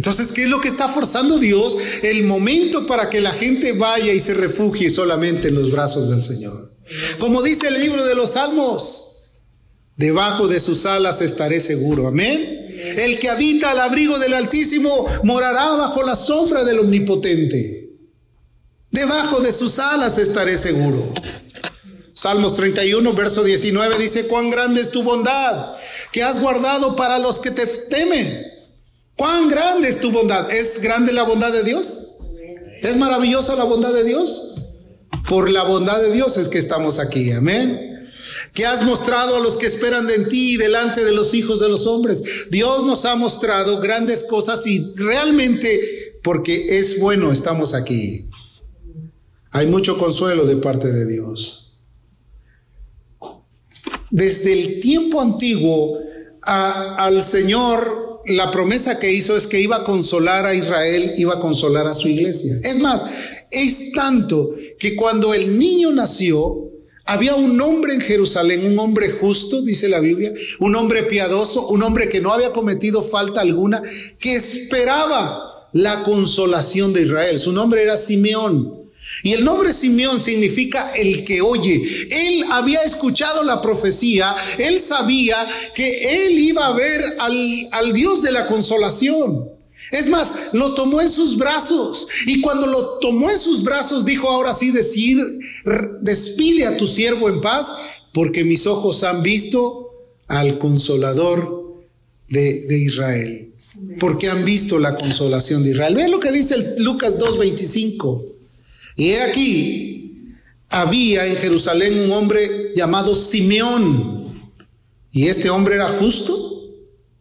Entonces, 0.00 0.32
¿qué 0.32 0.44
es 0.44 0.48
lo 0.48 0.62
que 0.62 0.68
está 0.68 0.88
forzando 0.88 1.38
Dios? 1.38 1.76
El 2.02 2.22
momento 2.22 2.86
para 2.86 3.10
que 3.10 3.20
la 3.20 3.32
gente 3.32 3.74
vaya 3.74 4.14
y 4.14 4.18
se 4.18 4.32
refugie 4.32 4.88
solamente 4.88 5.48
en 5.48 5.56
los 5.56 5.70
brazos 5.70 6.08
del 6.08 6.22
Señor. 6.22 6.72
Como 7.18 7.42
dice 7.42 7.68
el 7.68 7.78
libro 7.78 8.06
de 8.06 8.14
los 8.14 8.30
Salmos, 8.30 9.26
debajo 9.96 10.48
de 10.48 10.58
sus 10.58 10.86
alas 10.86 11.20
estaré 11.20 11.60
seguro. 11.60 12.08
Amén. 12.08 12.38
El 12.96 13.18
que 13.18 13.28
habita 13.28 13.72
al 13.72 13.80
abrigo 13.80 14.18
del 14.18 14.32
Altísimo 14.32 15.04
morará 15.22 15.72
bajo 15.72 16.02
la 16.02 16.16
sombra 16.16 16.64
del 16.64 16.78
Omnipotente. 16.78 17.90
Debajo 18.90 19.40
de 19.40 19.52
sus 19.52 19.78
alas 19.78 20.16
estaré 20.16 20.56
seguro. 20.56 21.12
Salmos 22.14 22.56
31, 22.56 23.12
verso 23.12 23.44
19 23.44 23.98
dice, 23.98 24.26
cuán 24.26 24.48
grande 24.48 24.80
es 24.80 24.90
tu 24.90 25.02
bondad 25.02 25.74
que 26.10 26.22
has 26.22 26.40
guardado 26.40 26.96
para 26.96 27.18
los 27.18 27.38
que 27.38 27.50
te 27.50 27.66
temen. 27.66 28.59
Cuán 29.20 29.50
grande 29.50 29.90
es 29.90 30.00
tu 30.00 30.10
bondad. 30.10 30.50
¿Es 30.50 30.80
grande 30.80 31.12
la 31.12 31.24
bondad 31.24 31.52
de 31.52 31.62
Dios? 31.62 32.04
¿Es 32.80 32.96
maravillosa 32.96 33.54
la 33.54 33.64
bondad 33.64 33.92
de 33.92 34.02
Dios? 34.02 34.54
Por 35.28 35.50
la 35.50 35.62
bondad 35.62 36.00
de 36.00 36.10
Dios 36.10 36.38
es 36.38 36.48
que 36.48 36.56
estamos 36.56 36.98
aquí. 36.98 37.30
Amén. 37.30 38.08
Que 38.54 38.64
has 38.64 38.82
mostrado 38.82 39.36
a 39.36 39.40
los 39.40 39.58
que 39.58 39.66
esperan 39.66 40.06
de 40.06 40.24
ti 40.24 40.56
delante 40.56 41.04
de 41.04 41.12
los 41.12 41.34
hijos 41.34 41.60
de 41.60 41.68
los 41.68 41.86
hombres. 41.86 42.48
Dios 42.50 42.86
nos 42.86 43.04
ha 43.04 43.14
mostrado 43.14 43.78
grandes 43.78 44.24
cosas 44.24 44.66
y 44.66 44.94
realmente 44.96 46.18
porque 46.22 46.78
es 46.78 46.98
bueno 46.98 47.30
estamos 47.30 47.74
aquí. 47.74 48.26
Hay 49.50 49.66
mucho 49.66 49.98
consuelo 49.98 50.46
de 50.46 50.56
parte 50.56 50.90
de 50.90 51.04
Dios. 51.04 51.78
Desde 54.10 54.54
el 54.54 54.80
tiempo 54.80 55.20
antiguo 55.20 55.98
al 56.40 57.22
Señor 57.22 58.09
la 58.30 58.50
promesa 58.50 58.98
que 58.98 59.12
hizo 59.12 59.36
es 59.36 59.46
que 59.46 59.60
iba 59.60 59.76
a 59.76 59.84
consolar 59.84 60.46
a 60.46 60.54
Israel, 60.54 61.12
iba 61.16 61.34
a 61.34 61.40
consolar 61.40 61.86
a 61.86 61.94
su 61.94 62.08
iglesia. 62.08 62.58
Es 62.62 62.78
más, 62.78 63.04
es 63.50 63.92
tanto 63.92 64.54
que 64.78 64.96
cuando 64.96 65.34
el 65.34 65.58
niño 65.58 65.92
nació, 65.92 66.70
había 67.04 67.34
un 67.34 67.60
hombre 67.60 67.94
en 67.94 68.00
Jerusalén, 68.00 68.64
un 68.64 68.78
hombre 68.78 69.10
justo, 69.10 69.62
dice 69.62 69.88
la 69.88 70.00
Biblia, 70.00 70.32
un 70.60 70.76
hombre 70.76 71.02
piadoso, 71.02 71.66
un 71.68 71.82
hombre 71.82 72.08
que 72.08 72.20
no 72.20 72.32
había 72.32 72.52
cometido 72.52 73.02
falta 73.02 73.40
alguna, 73.40 73.82
que 74.18 74.36
esperaba 74.36 75.68
la 75.72 76.02
consolación 76.02 76.92
de 76.92 77.02
Israel. 77.02 77.38
Su 77.38 77.52
nombre 77.52 77.82
era 77.82 77.96
Simeón. 77.96 78.79
Y 79.22 79.32
el 79.32 79.44
nombre 79.44 79.72
Simeón 79.72 80.20
significa 80.20 80.92
el 80.94 81.24
que 81.24 81.40
oye. 81.40 81.82
Él 82.10 82.44
había 82.50 82.82
escuchado 82.82 83.42
la 83.42 83.60
profecía, 83.60 84.34
él 84.58 84.80
sabía 84.80 85.46
que 85.74 86.26
él 86.26 86.38
iba 86.38 86.66
a 86.66 86.72
ver 86.72 87.02
al, 87.18 87.68
al, 87.72 87.92
Dios 87.92 88.22
de 88.22 88.32
la 88.32 88.46
consolación. 88.46 89.50
Es 89.90 90.08
más, 90.08 90.50
lo 90.52 90.74
tomó 90.74 91.00
en 91.00 91.08
sus 91.08 91.36
brazos 91.36 92.06
y 92.24 92.40
cuando 92.40 92.66
lo 92.66 92.98
tomó 93.00 93.28
en 93.28 93.38
sus 93.38 93.64
brazos 93.64 94.04
dijo 94.04 94.28
ahora 94.28 94.54
sí 94.54 94.70
decir, 94.70 95.18
despide 96.00 96.66
a 96.66 96.76
tu 96.76 96.86
siervo 96.86 97.28
en 97.28 97.40
paz 97.40 97.74
porque 98.12 98.44
mis 98.44 98.66
ojos 98.66 99.02
han 99.02 99.22
visto 99.22 99.90
al 100.28 100.58
consolador 100.58 101.82
de, 102.28 102.66
de 102.66 102.78
Israel. 102.78 103.52
Porque 103.98 104.28
han 104.28 104.44
visto 104.44 104.78
la 104.78 104.96
consolación 104.96 105.64
de 105.64 105.70
Israel. 105.70 105.94
Vean 105.94 106.10
lo 106.10 106.20
que 106.20 106.30
dice 106.30 106.54
el 106.54 106.82
Lucas 106.84 107.18
2.25. 107.18 108.39
Y 108.96 109.10
he 109.10 109.22
aquí, 109.22 110.34
había 110.68 111.26
en 111.26 111.36
Jerusalén 111.36 111.98
un 111.98 112.12
hombre 112.12 112.72
llamado 112.74 113.14
Simeón. 113.14 114.20
Y 115.10 115.26
este 115.26 115.50
hombre 115.50 115.74
era 115.74 115.88
justo, 115.88 116.62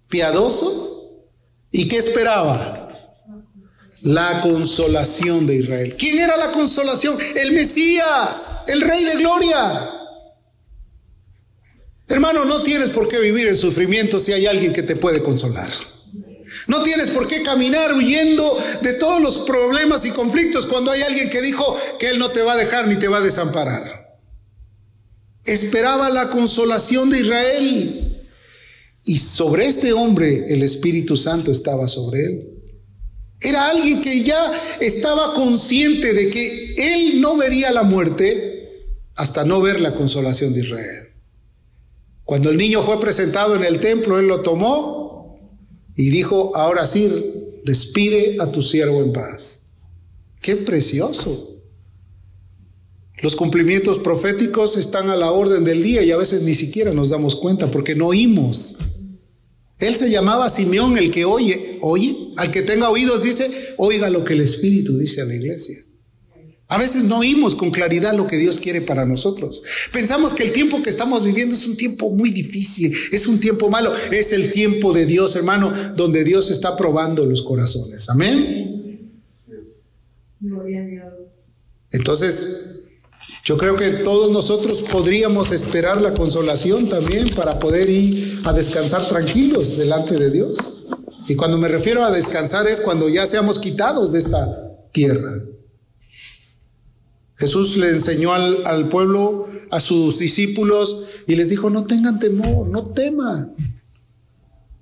piadoso. 0.08 1.26
¿Y 1.72 1.88
qué 1.88 1.98
esperaba? 1.98 2.76
La 4.02 4.42
consolación 4.42 5.46
de 5.46 5.58
Israel. 5.58 5.96
¿Quién 5.98 6.20
era 6.20 6.38
la 6.38 6.52
consolación? 6.52 7.18
El 7.36 7.52
Mesías, 7.52 8.64
el 8.68 8.82
Rey 8.82 9.04
de 9.04 9.16
Gloria. 9.16 9.90
Hermano, 12.08 12.46
no 12.46 12.64
tienes 12.64 12.90
por 12.90 13.08
qué 13.08 13.20
vivir 13.20 13.48
en 13.48 13.58
sufrimiento 13.58 14.18
si 14.18 14.34
hay 14.34 14.48
alguien 14.48 14.74
que 14.74 14.84
te 14.84 14.96
puede 14.96 15.22
consolar. 15.22 15.70
No 16.70 16.84
tienes 16.84 17.10
por 17.10 17.28
qué 17.28 17.42
caminar 17.42 17.94
huyendo 17.96 18.58
de 18.82 18.94
todos 18.94 19.20
los 19.20 19.40
problemas 19.40 20.06
y 20.06 20.12
conflictos 20.12 20.68
cuando 20.68 20.92
hay 20.92 21.02
alguien 21.02 21.30
que 21.30 21.42
dijo 21.42 21.76
que 21.98 22.10
Él 22.10 22.20
no 22.20 22.30
te 22.30 22.44
va 22.44 22.54
a 22.54 22.58
dejar 22.58 22.88
ni 22.88 22.96
te 22.96 23.08
va 23.08 23.18
a 23.18 23.22
desamparar. 23.22 24.20
Esperaba 25.46 26.12
la 26.12 26.30
consolación 26.30 27.10
de 27.10 27.22
Israel. 27.22 28.30
Y 29.04 29.18
sobre 29.18 29.66
este 29.66 29.94
hombre 29.94 30.46
el 30.54 30.62
Espíritu 30.62 31.18
Santo 31.18 31.50
estaba 31.50 31.88
sobre 31.88 32.24
él. 32.24 32.50
Era 33.42 33.70
alguien 33.70 34.02
que 34.02 34.22
ya 34.22 34.52
estaba 34.80 35.34
consciente 35.34 36.14
de 36.14 36.30
que 36.30 36.76
él 36.76 37.20
no 37.20 37.36
vería 37.36 37.72
la 37.72 37.82
muerte 37.82 39.00
hasta 39.16 39.44
no 39.44 39.60
ver 39.60 39.82
la 39.82 39.96
consolación 39.96 40.54
de 40.54 40.60
Israel. 40.60 41.08
Cuando 42.26 42.52
el 42.52 42.58
niño 42.58 42.84
fue 42.84 43.00
presentado 43.00 43.56
en 43.56 43.64
el 43.64 43.80
templo, 43.80 44.20
él 44.20 44.28
lo 44.28 44.42
tomó 44.42 44.99
y 46.00 46.12
dijo, 46.12 46.56
ahora 46.56 46.86
sí, 46.86 47.12
despide 47.66 48.38
a 48.40 48.50
tu 48.54 48.62
siervo 48.62 49.04
en 49.04 49.12
paz. 49.12 49.64
Qué 50.40 50.56
precioso. 50.56 51.62
Los 53.22 53.36
cumplimientos 53.36 54.00
proféticos 54.00 54.78
están 54.78 55.10
a 55.10 55.18
la 55.18 55.32
orden 55.32 55.66
del 55.66 55.84
día 55.84 56.02
y 56.02 56.12
a 56.12 56.16
veces 56.16 56.42
ni 56.44 56.56
siquiera 56.56 56.94
nos 56.94 57.10
damos 57.10 57.36
cuenta 57.36 57.70
porque 57.70 57.96
no 57.96 58.08
oímos. 58.08 58.78
Él 59.78 59.94
se 59.94 60.10
llamaba 60.10 60.50
Simeón, 60.50 60.98
el 60.98 61.12
que 61.12 61.26
oye, 61.26 61.80
oye, 61.82 62.16
al 62.38 62.50
que 62.50 62.62
tenga 62.62 62.90
oídos 62.90 63.22
dice, 63.22 63.52
oiga 63.76 64.10
lo 64.10 64.24
que 64.24 64.36
el 64.36 64.40
Espíritu 64.40 64.98
dice 64.98 65.20
a 65.20 65.26
la 65.26 65.36
iglesia. 65.36 65.84
A 66.72 66.78
veces 66.78 67.06
no 67.06 67.18
oímos 67.18 67.56
con 67.56 67.72
claridad 67.72 68.14
lo 68.14 68.28
que 68.28 68.38
Dios 68.38 68.60
quiere 68.60 68.82
para 68.82 69.04
nosotros. 69.04 69.64
Pensamos 69.92 70.36
que 70.36 70.44
el 70.44 70.52
tiempo 70.52 70.84
que 70.84 70.92
estamos 70.92 71.26
viviendo 71.26 71.56
es 71.56 71.66
un 71.66 71.76
tiempo 71.76 72.12
muy 72.12 72.30
difícil, 72.30 72.96
es 73.12 73.26
un 73.26 73.40
tiempo 73.40 73.72
malo. 73.72 73.92
Es 74.12 74.32
el 74.34 74.52
tiempo 74.52 74.94
de 74.94 75.08
Dios, 75.08 75.36
hermano, 75.36 75.74
donde 75.96 76.24
Dios 76.24 76.52
está 76.52 76.76
probando 76.76 77.26
los 77.26 77.42
corazones. 77.42 78.08
Amén. 78.10 79.20
Entonces, 81.92 82.76
yo 83.44 83.58
creo 83.58 83.76
que 83.76 83.90
todos 84.04 84.30
nosotros 84.30 84.84
podríamos 84.84 85.52
esperar 85.52 86.00
la 86.00 86.14
consolación 86.14 86.88
también 86.88 87.34
para 87.34 87.58
poder 87.58 87.90
ir 87.90 88.42
a 88.46 88.54
descansar 88.54 89.04
tranquilos 89.08 89.76
delante 89.76 90.16
de 90.18 90.30
Dios. 90.30 90.86
Y 91.28 91.34
cuando 91.34 91.58
me 91.58 91.68
refiero 91.68 92.04
a 92.04 92.12
descansar 92.12 92.68
es 92.68 92.80
cuando 92.80 93.10
ya 93.10 93.26
seamos 93.26 93.58
quitados 93.58 94.12
de 94.12 94.20
esta 94.20 94.72
tierra. 94.92 95.34
Jesús 97.40 97.78
le 97.78 97.88
enseñó 97.88 98.34
al, 98.34 98.90
pueblo, 98.90 99.48
a 99.72 99.80
sus 99.80 100.20
discípulos, 100.20 101.06
y 101.26 101.36
les 101.36 101.48
dijo, 101.48 101.70
no 101.70 101.86
tengan 101.86 102.20
temor, 102.20 102.68
no 102.68 102.84
teman. 102.84 103.56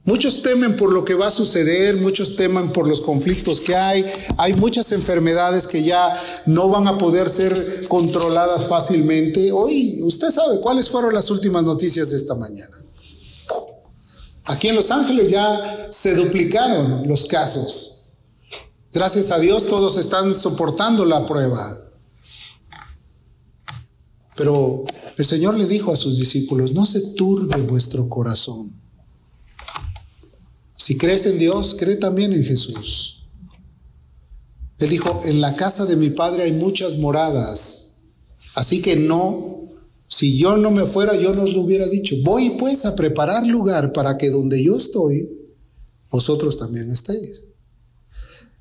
Muchos 0.05 0.41
temen 0.41 0.75
por 0.75 0.91
lo 0.91 1.05
que 1.05 1.13
va 1.13 1.27
a 1.27 1.31
suceder, 1.31 1.97
muchos 1.97 2.35
temen 2.35 2.71
por 2.71 2.87
los 2.87 3.01
conflictos 3.01 3.61
que 3.61 3.75
hay, 3.75 4.03
hay 4.37 4.53
muchas 4.53 4.91
enfermedades 4.91 5.67
que 5.67 5.83
ya 5.83 6.19
no 6.47 6.69
van 6.69 6.87
a 6.87 6.97
poder 6.97 7.29
ser 7.29 7.87
controladas 7.87 8.67
fácilmente. 8.67 9.51
Hoy, 9.51 10.01
usted 10.01 10.31
sabe 10.31 10.59
cuáles 10.59 10.89
fueron 10.89 11.13
las 11.13 11.29
últimas 11.29 11.63
noticias 11.63 12.09
de 12.09 12.17
esta 12.17 12.33
mañana. 12.33 12.75
Aquí 14.45 14.69
en 14.69 14.75
Los 14.75 14.89
Ángeles 14.89 15.29
ya 15.29 15.87
se 15.91 16.15
duplicaron 16.15 17.07
los 17.07 17.25
casos. 17.25 18.07
Gracias 18.93 19.29
a 19.29 19.37
Dios 19.37 19.67
todos 19.67 19.97
están 19.97 20.33
soportando 20.33 21.05
la 21.05 21.25
prueba. 21.25 21.86
Pero 24.37 24.85
el 25.17 25.25
Señor 25.25 25.57
le 25.57 25.65
dijo 25.65 25.91
a 25.91 25.97
sus 25.97 26.17
discípulos, 26.17 26.73
no 26.73 26.85
se 26.85 27.01
turbe 27.15 27.59
vuestro 27.61 28.07
corazón. 28.07 28.71
Si 30.75 30.95
crees 30.95 31.25
en 31.25 31.39
Dios, 31.39 31.75
cree 31.77 31.95
también 31.95 32.31
en 32.31 32.45
Jesús. 32.45 33.25
Él 34.77 34.89
dijo, 34.89 35.21
en 35.25 35.41
la 35.41 35.55
casa 35.55 35.87
de 35.87 35.95
mi 35.95 36.11
Padre 36.11 36.43
hay 36.43 36.51
muchas 36.51 36.99
moradas, 36.99 37.97
así 38.53 38.79
que 38.79 38.95
no, 38.95 39.63
si 40.07 40.37
yo 40.37 40.55
no 40.55 40.69
me 40.69 40.85
fuera, 40.85 41.15
yo 41.17 41.33
no 41.33 41.43
os 41.43 41.55
lo 41.55 41.61
hubiera 41.61 41.87
dicho. 41.87 42.15
Voy 42.23 42.51
pues 42.51 42.85
a 42.85 42.95
preparar 42.95 43.47
lugar 43.47 43.91
para 43.91 44.17
que 44.17 44.29
donde 44.29 44.63
yo 44.63 44.77
estoy, 44.77 45.27
vosotros 46.11 46.59
también 46.59 46.91
estéis. 46.91 47.49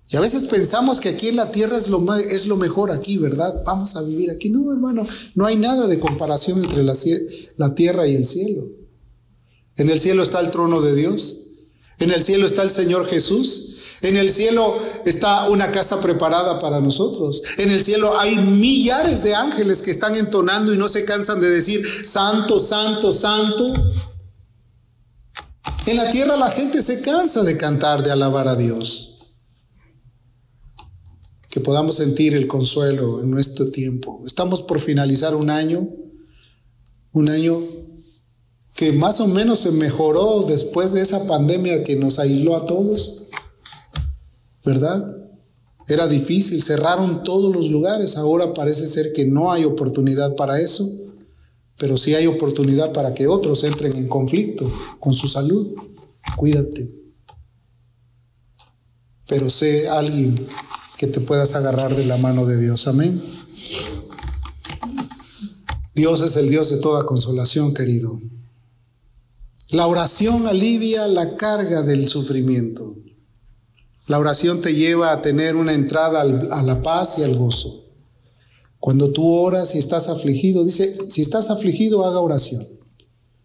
Y 0.09 0.16
a 0.16 0.21
veces 0.21 0.47
pensamos 0.47 1.01
que 1.01 1.09
aquí 1.09 1.29
en 1.29 1.37
la 1.37 1.51
tierra 1.51 1.77
es 1.77 1.88
lo, 1.88 2.14
es 2.14 2.47
lo 2.47 2.57
mejor 2.57 2.92
aquí, 2.92 3.19
¿verdad? 3.19 3.62
Vamos 3.64 3.97
a 3.97 4.03
vivir 4.03 4.31
aquí. 4.31 4.51
No, 4.51 4.71
hermano, 4.71 5.05
no 5.35 5.47
hay 5.47 5.57
nada 5.57 5.88
de 5.88 5.99
comparación 5.99 6.62
entre 6.62 6.85
la, 6.85 6.95
la 7.57 7.75
tierra 7.75 8.07
y 8.07 8.14
el 8.14 8.25
cielo. 8.25 8.69
En 9.77 9.90
el 9.90 9.99
cielo 9.99 10.23
está 10.23 10.40
el 10.40 10.53
trono 10.53 10.81
de 10.81 10.95
Dios. 10.95 11.38
En 11.99 12.12
el 12.12 12.23
cielo 12.23 12.47
está 12.47 12.62
el 12.62 12.71
Señor 12.71 13.09
Jesús. 13.09 13.79
En 14.01 14.16
el 14.16 14.31
cielo 14.31 14.79
está 15.05 15.49
una 15.49 15.73
casa 15.73 16.01
preparada 16.01 16.61
para 16.61 16.81
nosotros. 16.81 17.42
En 17.57 17.71
el 17.71 17.83
cielo 17.83 18.16
hay 18.16 18.37
millares 18.37 19.25
de 19.25 19.35
ángeles 19.35 19.83
que 19.83 19.90
están 19.90 20.14
entonando 20.14 20.73
y 20.73 20.77
no 20.77 20.87
se 20.87 21.05
cansan 21.05 21.40
de 21.40 21.51
decir, 21.51 21.85
santo, 22.05 22.61
santo, 22.61 23.12
santo. 23.12 23.73
En 25.87 25.97
la 25.97 26.11
tierra 26.11 26.37
la 26.37 26.51
gente 26.51 26.81
se 26.81 27.01
cansa 27.01 27.42
de 27.42 27.57
cantar, 27.57 28.05
de 28.05 28.12
alabar 28.12 28.47
a 28.47 28.55
Dios 28.55 29.15
que 31.57 31.62
podamos 31.62 31.97
sentir 31.97 32.35
el 32.35 32.47
consuelo 32.47 33.23
en 33.23 33.31
nuestro 33.31 33.71
tiempo. 33.71 34.23
Estamos 34.27 34.61
por 34.61 34.79
finalizar 34.79 35.35
un 35.35 35.49
año, 35.49 35.88
un 37.12 37.31
año 37.31 37.59
que 38.75 38.92
más 38.92 39.21
o 39.21 39.27
menos 39.27 39.61
se 39.61 39.71
mejoró 39.71 40.42
después 40.42 40.92
de 40.92 41.01
esa 41.01 41.27
pandemia 41.27 41.83
que 41.83 41.97
nos 41.97 42.19
aisló 42.19 42.57
a 42.57 42.66
todos, 42.66 43.29
¿verdad? 44.66 45.16
Era 45.88 46.07
difícil, 46.07 46.62
cerraron 46.62 47.23
todos 47.23 47.57
los 47.57 47.71
lugares, 47.71 48.19
ahora 48.19 48.53
parece 48.53 48.87
ser 48.87 49.14
que 49.14 49.25
no 49.25 49.51
hay 49.51 49.64
oportunidad 49.64 50.37
para 50.37 50.61
eso, 50.61 50.87
pero 51.79 51.97
sí 51.97 52.14
hay 52.14 52.27
oportunidad 52.27 52.92
para 52.92 53.14
que 53.14 53.29
otros 53.29 53.64
entren 53.64 53.97
en 53.97 54.09
conflicto 54.09 54.71
con 55.01 55.14
su 55.14 55.27
salud. 55.27 55.69
Cuídate. 56.37 56.92
Pero 59.27 59.49
sé 59.49 59.88
alguien 59.88 60.37
que 60.96 61.06
te 61.06 61.20
puedas 61.20 61.54
agarrar 61.54 61.94
de 61.94 62.06
la 62.06 62.16
mano 62.16 62.46
de 62.46 62.61
Dios. 62.61 62.87
Amén. 62.87 63.20
Dios 65.94 66.20
es 66.20 66.37
el 66.37 66.50
Dios 66.50 66.70
de 66.70 66.76
toda 66.76 67.06
consolación, 67.06 67.72
querido. 67.72 68.20
La 69.70 69.87
oración 69.87 70.46
alivia 70.46 71.09
la 71.09 71.37
carga 71.37 71.82
del 71.82 72.09
sufrimiento. 72.09 72.96
La 74.06 74.18
oración 74.18 74.61
te 74.61 74.74
lleva 74.74 75.12
a 75.12 75.18
tener 75.18 75.56
una 75.56 75.72
entrada 75.72 76.20
a 76.20 76.62
la 76.62 76.82
paz 76.82 77.18
y 77.18 77.24
al 77.24 77.37
gozo. 77.37 77.85
Cuando 78.78 79.11
tú 79.11 79.32
oras 79.32 79.74
y 79.74 79.78
estás 79.78 80.09
afligido, 80.09 80.64
dice, 80.64 80.96
si 81.09 81.22
estás 81.22 81.50
afligido, 81.50 82.04
haga 82.04 82.20
oración. 82.20 82.66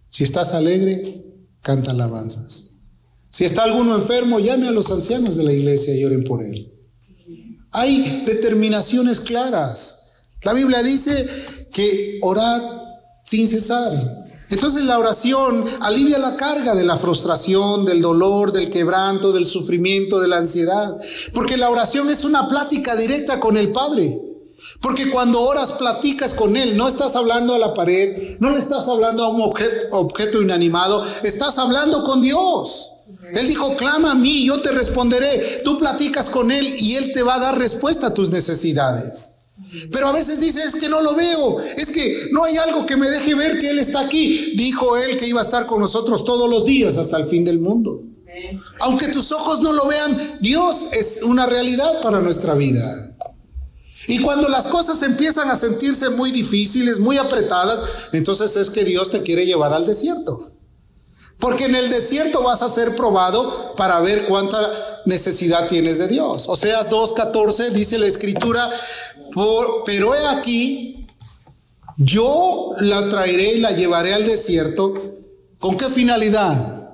Si 0.09 0.23
estás 0.23 0.53
alegre, 0.53 1.25
canta 1.61 1.91
alabanzas. 1.91 2.71
Si 3.29 3.45
está 3.45 3.63
alguno 3.63 3.95
enfermo, 3.95 4.39
llame 4.39 4.67
a 4.67 4.71
los 4.71 4.91
ancianos 4.91 5.37
de 5.37 5.43
la 5.43 5.53
iglesia 5.53 5.95
y 5.95 6.03
oren 6.03 6.23
por 6.25 6.43
él. 6.43 6.71
Hay 7.71 8.23
determinaciones 8.25 9.21
claras. 9.21 9.99
La 10.43 10.53
Biblia 10.53 10.83
dice 10.83 11.27
que 11.71 12.19
orad 12.21 12.61
sin 13.23 13.47
cesar. 13.47 13.91
Entonces 14.49 14.83
la 14.83 14.99
oración 14.99 15.65
alivia 15.79 16.19
la 16.19 16.35
carga 16.35 16.75
de 16.75 16.83
la 16.83 16.97
frustración, 16.97 17.85
del 17.85 18.01
dolor, 18.01 18.51
del 18.51 18.69
quebranto, 18.69 19.31
del 19.31 19.45
sufrimiento, 19.45 20.19
de 20.19 20.27
la 20.27 20.37
ansiedad. 20.37 20.97
Porque 21.33 21.55
la 21.55 21.69
oración 21.69 22.09
es 22.09 22.25
una 22.25 22.49
plática 22.49 22.97
directa 22.97 23.39
con 23.39 23.55
el 23.55 23.71
Padre. 23.71 24.21
Porque 24.81 25.09
cuando 25.09 25.41
oras, 25.41 25.71
platicas 25.71 26.33
con 26.33 26.57
Él, 26.57 26.75
no 26.75 26.87
estás 26.87 27.15
hablando 27.15 27.55
a 27.55 27.59
la 27.59 27.73
pared, 27.73 28.37
no 28.39 28.51
le 28.51 28.59
estás 28.59 28.87
hablando 28.89 29.23
a 29.23 29.29
un 29.29 29.41
objeto, 29.41 29.87
objeto 29.91 30.41
inanimado, 30.41 31.03
estás 31.23 31.57
hablando 31.57 32.03
con 32.03 32.21
Dios. 32.21 32.91
Él 33.33 33.47
dijo, 33.47 33.75
clama 33.75 34.11
a 34.11 34.15
mí, 34.15 34.45
yo 34.45 34.57
te 34.57 34.71
responderé. 34.71 35.61
Tú 35.63 35.77
platicas 35.77 36.29
con 36.29 36.51
Él 36.51 36.75
y 36.77 36.95
Él 36.95 37.11
te 37.13 37.23
va 37.23 37.35
a 37.35 37.39
dar 37.39 37.57
respuesta 37.57 38.07
a 38.07 38.13
tus 38.13 38.29
necesidades. 38.29 39.33
Pero 39.91 40.07
a 40.07 40.11
veces 40.11 40.39
dice, 40.39 40.63
es 40.63 40.75
que 40.75 40.89
no 40.89 41.01
lo 41.01 41.15
veo, 41.15 41.57
es 41.77 41.91
que 41.91 42.29
no 42.31 42.43
hay 42.43 42.57
algo 42.57 42.85
que 42.85 42.97
me 42.97 43.09
deje 43.09 43.35
ver 43.35 43.59
que 43.59 43.69
Él 43.69 43.79
está 43.79 44.01
aquí. 44.01 44.53
Dijo 44.55 44.97
Él 44.97 45.17
que 45.17 45.27
iba 45.27 45.39
a 45.39 45.43
estar 45.43 45.65
con 45.65 45.79
nosotros 45.79 46.25
todos 46.25 46.49
los 46.49 46.65
días 46.65 46.97
hasta 46.97 47.17
el 47.17 47.25
fin 47.25 47.45
del 47.45 47.59
mundo. 47.59 48.03
Aunque 48.79 49.07
tus 49.09 49.31
ojos 49.31 49.61
no 49.61 49.71
lo 49.73 49.87
vean, 49.87 50.39
Dios 50.41 50.87
es 50.93 51.21
una 51.23 51.45
realidad 51.45 52.01
para 52.01 52.19
nuestra 52.19 52.55
vida. 52.55 53.15
Y 54.07 54.19
cuando 54.19 54.49
las 54.49 54.67
cosas 54.67 55.01
empiezan 55.03 55.49
a 55.49 55.55
sentirse 55.55 56.09
muy 56.09 56.31
difíciles, 56.31 56.99
muy 56.99 57.17
apretadas, 57.17 57.83
entonces 58.11 58.55
es 58.55 58.69
que 58.69 58.83
Dios 58.83 59.11
te 59.11 59.21
quiere 59.21 59.45
llevar 59.45 59.73
al 59.73 59.85
desierto. 59.85 60.50
Porque 61.41 61.65
en 61.65 61.75
el 61.75 61.89
desierto 61.89 62.43
vas 62.43 62.61
a 62.61 62.69
ser 62.69 62.95
probado 62.95 63.73
para 63.75 63.99
ver 63.99 64.27
cuánta 64.27 65.01
necesidad 65.05 65.67
tienes 65.67 65.97
de 65.97 66.07
Dios. 66.07 66.47
Oseas 66.47 66.89
2.14 66.89 67.71
dice 67.71 67.97
la 67.97 68.05
escritura, 68.05 68.69
pero 69.85 70.15
he 70.15 70.27
aquí, 70.27 71.07
yo 71.97 72.75
la 72.77 73.09
traeré 73.09 73.55
y 73.55 73.59
la 73.59 73.71
llevaré 73.71 74.13
al 74.13 74.25
desierto. 74.25 74.93
¿Con 75.57 75.77
qué 75.77 75.89
finalidad? 75.89 76.89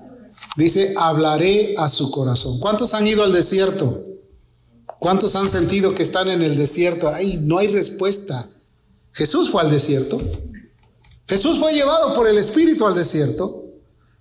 Dice, 0.55 0.93
hablaré 0.97 1.75
a 1.77 1.89
su 1.89 2.09
corazón. 2.09 2.59
¿Cuántos 2.59 2.93
han 2.93 3.05
ido 3.05 3.23
al 3.23 3.33
desierto? 3.33 4.01
¿Cuántos 4.99 5.35
han 5.35 5.49
sentido 5.49 5.93
que 5.93 6.03
están 6.03 6.29
en 6.29 6.41
el 6.41 6.55
desierto? 6.55 7.09
Ay, 7.09 7.37
no 7.41 7.57
hay 7.57 7.67
respuesta. 7.67 8.47
Jesús 9.11 9.49
fue 9.49 9.61
al 9.61 9.69
desierto. 9.69 10.21
Jesús 11.27 11.59
fue 11.59 11.73
llevado 11.73 12.13
por 12.13 12.29
el 12.29 12.37
Espíritu 12.37 12.85
al 12.85 12.95
desierto. 12.95 13.66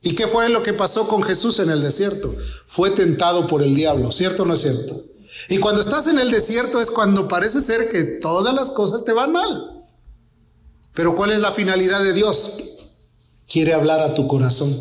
¿Y 0.07 0.15
qué 0.15 0.29
fue 0.29 0.49
lo 0.51 0.63
que 0.63 0.73
pasó 0.73 1.09
con 1.09 1.21
Jesús 1.25 1.59
en 1.59 1.69
el 1.69 1.83
desierto? 1.83 2.33
Fue 2.65 2.93
tentado 2.93 3.49
por 3.49 3.65
el 3.65 3.75
diablo, 3.75 4.13
¿cierto 4.13 4.45
o 4.45 4.47
no 4.47 4.55
es 4.55 4.61
cierto? 4.61 5.05
Y 5.49 5.59
cuando 5.59 5.81
estás 5.81 6.07
en 6.07 6.21
el 6.21 6.31
desierto 6.31 6.81
es 6.81 6.93
cuando 6.93 7.27
parece 7.27 7.61
ser 7.61 7.89
que 7.89 8.05
todas 8.05 8.55
las 8.55 8.71
cosas 8.71 9.05
te 9.05 9.13
van 9.13 9.33
mal. 9.33 9.85
Pero 10.95 11.17
¿cuál 11.17 11.33
es 11.33 11.41
la 11.41 11.51
finalidad 11.51 12.05
de 12.05 12.13
Dios? 12.13 12.53
Quiere 13.51 13.75
hablar 13.75 13.99
a 13.99 14.15
tu 14.15 14.29
corazón. 14.29 14.81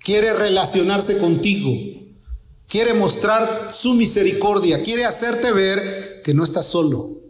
Quiere 0.00 0.34
relacionarse 0.34 1.16
contigo. 1.16 1.70
Quiere 2.68 2.92
mostrar 2.92 3.72
su 3.72 3.94
misericordia. 3.94 4.82
Quiere 4.82 5.06
hacerte 5.06 5.50
ver 5.50 6.20
que 6.22 6.34
no 6.34 6.44
estás 6.44 6.66
solo. 6.66 7.22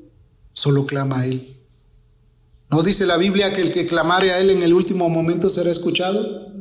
Solo 0.52 0.86
clama 0.86 1.20
a 1.20 1.26
Él. 1.26 1.55
¿No 2.70 2.82
dice 2.82 3.06
la 3.06 3.16
Biblia 3.16 3.52
que 3.52 3.60
el 3.60 3.72
que 3.72 3.86
clamare 3.86 4.32
a 4.32 4.40
Él 4.40 4.50
en 4.50 4.62
el 4.62 4.74
último 4.74 5.08
momento 5.08 5.48
será 5.48 5.70
escuchado? 5.70 6.52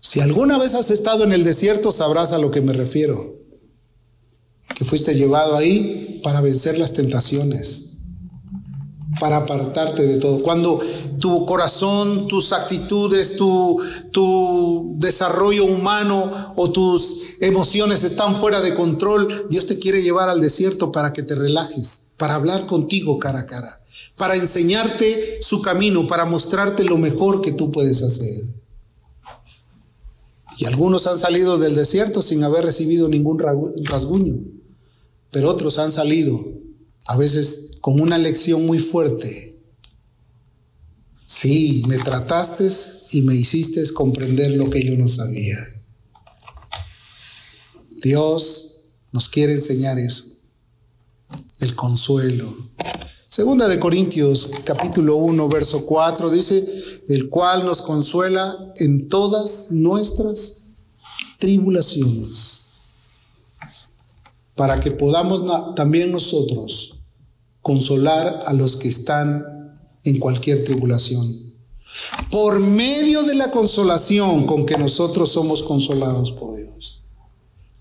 Si 0.00 0.20
alguna 0.20 0.58
vez 0.58 0.74
has 0.74 0.90
estado 0.90 1.24
en 1.24 1.32
el 1.32 1.44
desierto, 1.44 1.92
sabrás 1.92 2.32
a 2.32 2.38
lo 2.38 2.50
que 2.50 2.60
me 2.60 2.72
refiero. 2.72 3.36
Que 4.76 4.84
fuiste 4.84 5.14
llevado 5.14 5.56
ahí 5.56 6.20
para 6.22 6.40
vencer 6.40 6.78
las 6.78 6.92
tentaciones, 6.92 7.85
para 9.18 9.38
apartarte 9.38 10.06
de 10.06 10.18
todo. 10.18 10.42
Cuando 10.42 10.80
tu 11.18 11.46
corazón, 11.46 12.28
tus 12.28 12.52
actitudes, 12.52 13.36
tu, 13.36 13.80
tu 14.10 14.94
desarrollo 14.96 15.64
humano 15.64 16.54
o 16.56 16.70
tus 16.70 17.16
emociones 17.40 18.02
están 18.02 18.34
fuera 18.34 18.60
de 18.60 18.74
control, 18.74 19.46
Dios 19.48 19.66
te 19.66 19.78
quiere 19.78 20.02
llevar 20.02 20.28
al 20.28 20.40
desierto 20.40 20.92
para 20.92 21.12
que 21.12 21.22
te 21.22 21.34
relajes, 21.34 22.04
para 22.16 22.34
hablar 22.34 22.66
contigo 22.66 23.18
cara 23.18 23.40
a 23.40 23.46
cara, 23.46 23.82
para 24.16 24.36
enseñarte 24.36 25.38
su 25.40 25.62
camino, 25.62 26.06
para 26.06 26.24
mostrarte 26.24 26.84
lo 26.84 26.98
mejor 26.98 27.40
que 27.40 27.52
tú 27.52 27.70
puedes 27.70 28.02
hacer. 28.02 28.44
Y 30.58 30.64
algunos 30.64 31.06
han 31.06 31.18
salido 31.18 31.58
del 31.58 31.74
desierto 31.74 32.22
sin 32.22 32.42
haber 32.42 32.64
recibido 32.64 33.08
ningún 33.08 33.38
rasguño, 33.38 34.36
pero 35.30 35.50
otros 35.50 35.78
han 35.78 35.92
salido 35.92 36.65
a 37.06 37.16
veces 37.16 37.78
con 37.80 38.00
una 38.00 38.18
lección 38.18 38.66
muy 38.66 38.78
fuerte. 38.78 39.62
Sí, 41.24 41.82
me 41.86 41.98
trataste 41.98 42.68
y 43.12 43.22
me 43.22 43.34
hiciste 43.34 43.82
comprender 43.92 44.52
lo 44.52 44.70
que 44.70 44.84
yo 44.84 44.96
no 44.96 45.08
sabía. 45.08 45.56
Dios 48.02 48.80
nos 49.12 49.28
quiere 49.28 49.54
enseñar 49.54 49.98
eso, 49.98 50.24
el 51.60 51.74
consuelo. 51.74 52.70
Segunda 53.28 53.68
de 53.68 53.78
Corintios 53.78 54.50
capítulo 54.64 55.16
1 55.16 55.48
verso 55.48 55.84
4 55.84 56.30
dice, 56.30 56.64
el 57.08 57.28
cual 57.28 57.66
nos 57.66 57.82
consuela 57.82 58.72
en 58.76 59.08
todas 59.08 59.70
nuestras 59.70 60.68
tribulaciones, 61.38 62.60
para 64.54 64.80
que 64.80 64.90
podamos 64.90 65.44
también 65.74 66.12
nosotros 66.12 66.95
consolar 67.66 68.44
a 68.46 68.52
los 68.52 68.76
que 68.76 68.86
están 68.86 69.74
en 70.04 70.20
cualquier 70.20 70.62
tribulación, 70.62 71.52
por 72.30 72.60
medio 72.60 73.24
de 73.24 73.34
la 73.34 73.50
consolación 73.50 74.46
con 74.46 74.64
que 74.64 74.78
nosotros 74.78 75.32
somos 75.32 75.64
consolados 75.64 76.30
por 76.30 76.54
Dios. 76.54 77.02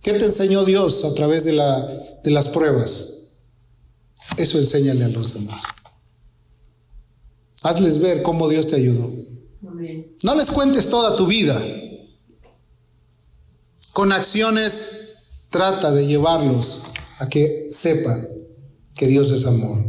¿Qué 0.02 0.13
te 0.13 0.26
enseñó 0.26 0.65
Dios 0.65 1.06
a 1.06 1.13
través 1.13 1.45
de, 1.45 1.54
la, 1.54 1.88
de 2.24 2.32
las 2.32 2.48
pruebas? 2.48 3.28
Eso 4.38 4.58
enséñale 4.58 5.06
a 5.06 5.10
los 5.10 5.36
demás. 5.36 5.65
Hazles 7.62 8.00
ver 8.00 8.24
cómo 8.24 8.50
Dios 8.50 8.65
te 8.65 8.78
ayudó. 8.78 9.12
No 10.24 10.34
les 10.34 10.50
cuentes 10.50 10.89
toda 10.89 11.15
tu 11.15 11.28
vida. 11.28 11.63
Con 13.93 14.12
acciones 14.12 15.17
trata 15.52 15.91
de 15.91 16.08
llevarlos 16.08 16.82
a 17.19 17.30
que 17.30 17.67
sepan 17.69 18.36
que 18.95 19.08
Dios 19.08 19.29
es 19.29 19.45
amor. 19.45 19.86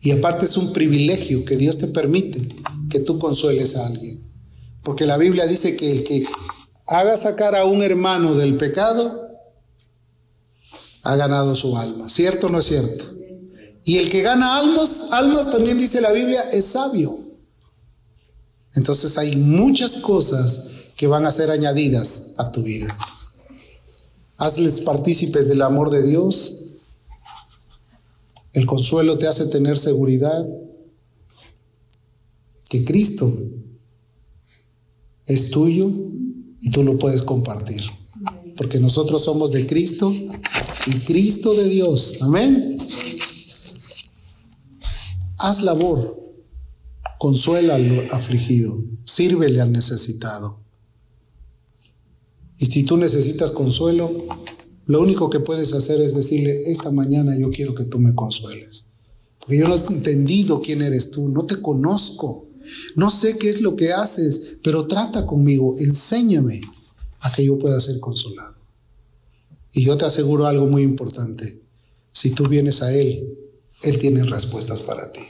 Y 0.00 0.10
aparte 0.10 0.44
es 0.44 0.56
un 0.56 0.72
privilegio 0.72 1.44
que 1.44 1.56
Dios 1.56 1.78
te 1.78 1.86
permite 1.86 2.48
que 2.90 3.00
tú 3.00 3.18
consueles 3.18 3.76
a 3.76 3.86
alguien. 3.86 4.22
Porque 4.82 5.06
la 5.06 5.16
Biblia 5.16 5.46
dice 5.46 5.76
que 5.76 5.90
el 5.90 6.04
que 6.04 6.26
haga 6.86 7.16
sacar 7.16 7.54
a 7.54 7.64
un 7.64 7.82
hermano 7.82 8.34
del 8.34 8.56
pecado, 8.56 9.22
ha 11.02 11.16
ganado 11.16 11.54
su 11.54 11.76
alma. 11.76 12.08
¿Cierto 12.08 12.46
o 12.46 12.50
no 12.50 12.60
es 12.60 12.66
cierto? 12.66 13.04
Y 13.84 13.98
el 13.98 14.10
que 14.10 14.22
gana 14.22 14.58
almas, 14.58 15.08
almas 15.10 15.50
también 15.50 15.78
dice 15.78 16.00
la 16.00 16.12
Biblia, 16.12 16.42
es 16.52 16.66
sabio. 16.66 17.18
Entonces 18.74 19.18
hay 19.18 19.36
muchas 19.36 19.96
cosas 19.96 20.60
que 20.96 21.06
van 21.06 21.26
a 21.26 21.32
ser 21.32 21.50
añadidas 21.50 22.34
a 22.38 22.52
tu 22.52 22.62
vida. 22.62 22.96
Hazles 24.36 24.80
partícipes 24.80 25.48
del 25.48 25.62
amor 25.62 25.90
de 25.90 26.02
Dios. 26.02 26.61
El 28.52 28.66
consuelo 28.66 29.18
te 29.18 29.26
hace 29.26 29.46
tener 29.46 29.78
seguridad 29.78 30.46
que 32.68 32.84
Cristo 32.84 33.32
es 35.26 35.50
tuyo 35.50 35.90
y 36.60 36.70
tú 36.70 36.82
lo 36.82 36.98
puedes 36.98 37.22
compartir. 37.22 37.82
Porque 38.56 38.78
nosotros 38.78 39.24
somos 39.24 39.52
de 39.52 39.66
Cristo 39.66 40.12
y 40.86 40.90
Cristo 41.00 41.54
de 41.54 41.68
Dios. 41.68 42.18
Amén. 42.20 42.76
Haz 45.38 45.62
labor, 45.62 46.22
consuela 47.18 47.74
al 47.74 48.06
afligido, 48.10 48.84
sírvele 49.04 49.60
al 49.60 49.72
necesitado. 49.72 50.60
Y 52.58 52.66
si 52.66 52.84
tú 52.84 52.96
necesitas 52.96 53.50
consuelo, 53.50 54.12
lo 54.86 55.00
único 55.00 55.30
que 55.30 55.40
puedes 55.40 55.72
hacer 55.74 56.00
es 56.00 56.14
decirle, 56.14 56.70
esta 56.70 56.90
mañana 56.90 57.36
yo 57.38 57.50
quiero 57.50 57.74
que 57.74 57.84
tú 57.84 57.98
me 57.98 58.14
consueles. 58.14 58.86
Porque 59.38 59.58
yo 59.58 59.68
no 59.68 59.74
he 59.74 59.92
entendido 59.92 60.60
quién 60.60 60.82
eres 60.82 61.10
tú, 61.10 61.28
no 61.28 61.44
te 61.46 61.60
conozco, 61.60 62.48
no 62.94 63.10
sé 63.10 63.38
qué 63.38 63.48
es 63.48 63.60
lo 63.60 63.76
que 63.76 63.92
haces, 63.92 64.58
pero 64.62 64.86
trata 64.86 65.26
conmigo, 65.26 65.74
enséñame 65.78 66.60
a 67.20 67.32
que 67.32 67.44
yo 67.44 67.58
pueda 67.58 67.80
ser 67.80 67.98
consolado. 68.00 68.56
Y 69.72 69.84
yo 69.84 69.96
te 69.96 70.04
aseguro 70.04 70.46
algo 70.46 70.66
muy 70.66 70.82
importante, 70.82 71.62
si 72.12 72.30
tú 72.30 72.46
vienes 72.46 72.82
a 72.82 72.94
Él, 72.94 73.36
Él 73.82 73.98
tiene 73.98 74.22
respuestas 74.24 74.82
para 74.82 75.10
ti. 75.10 75.22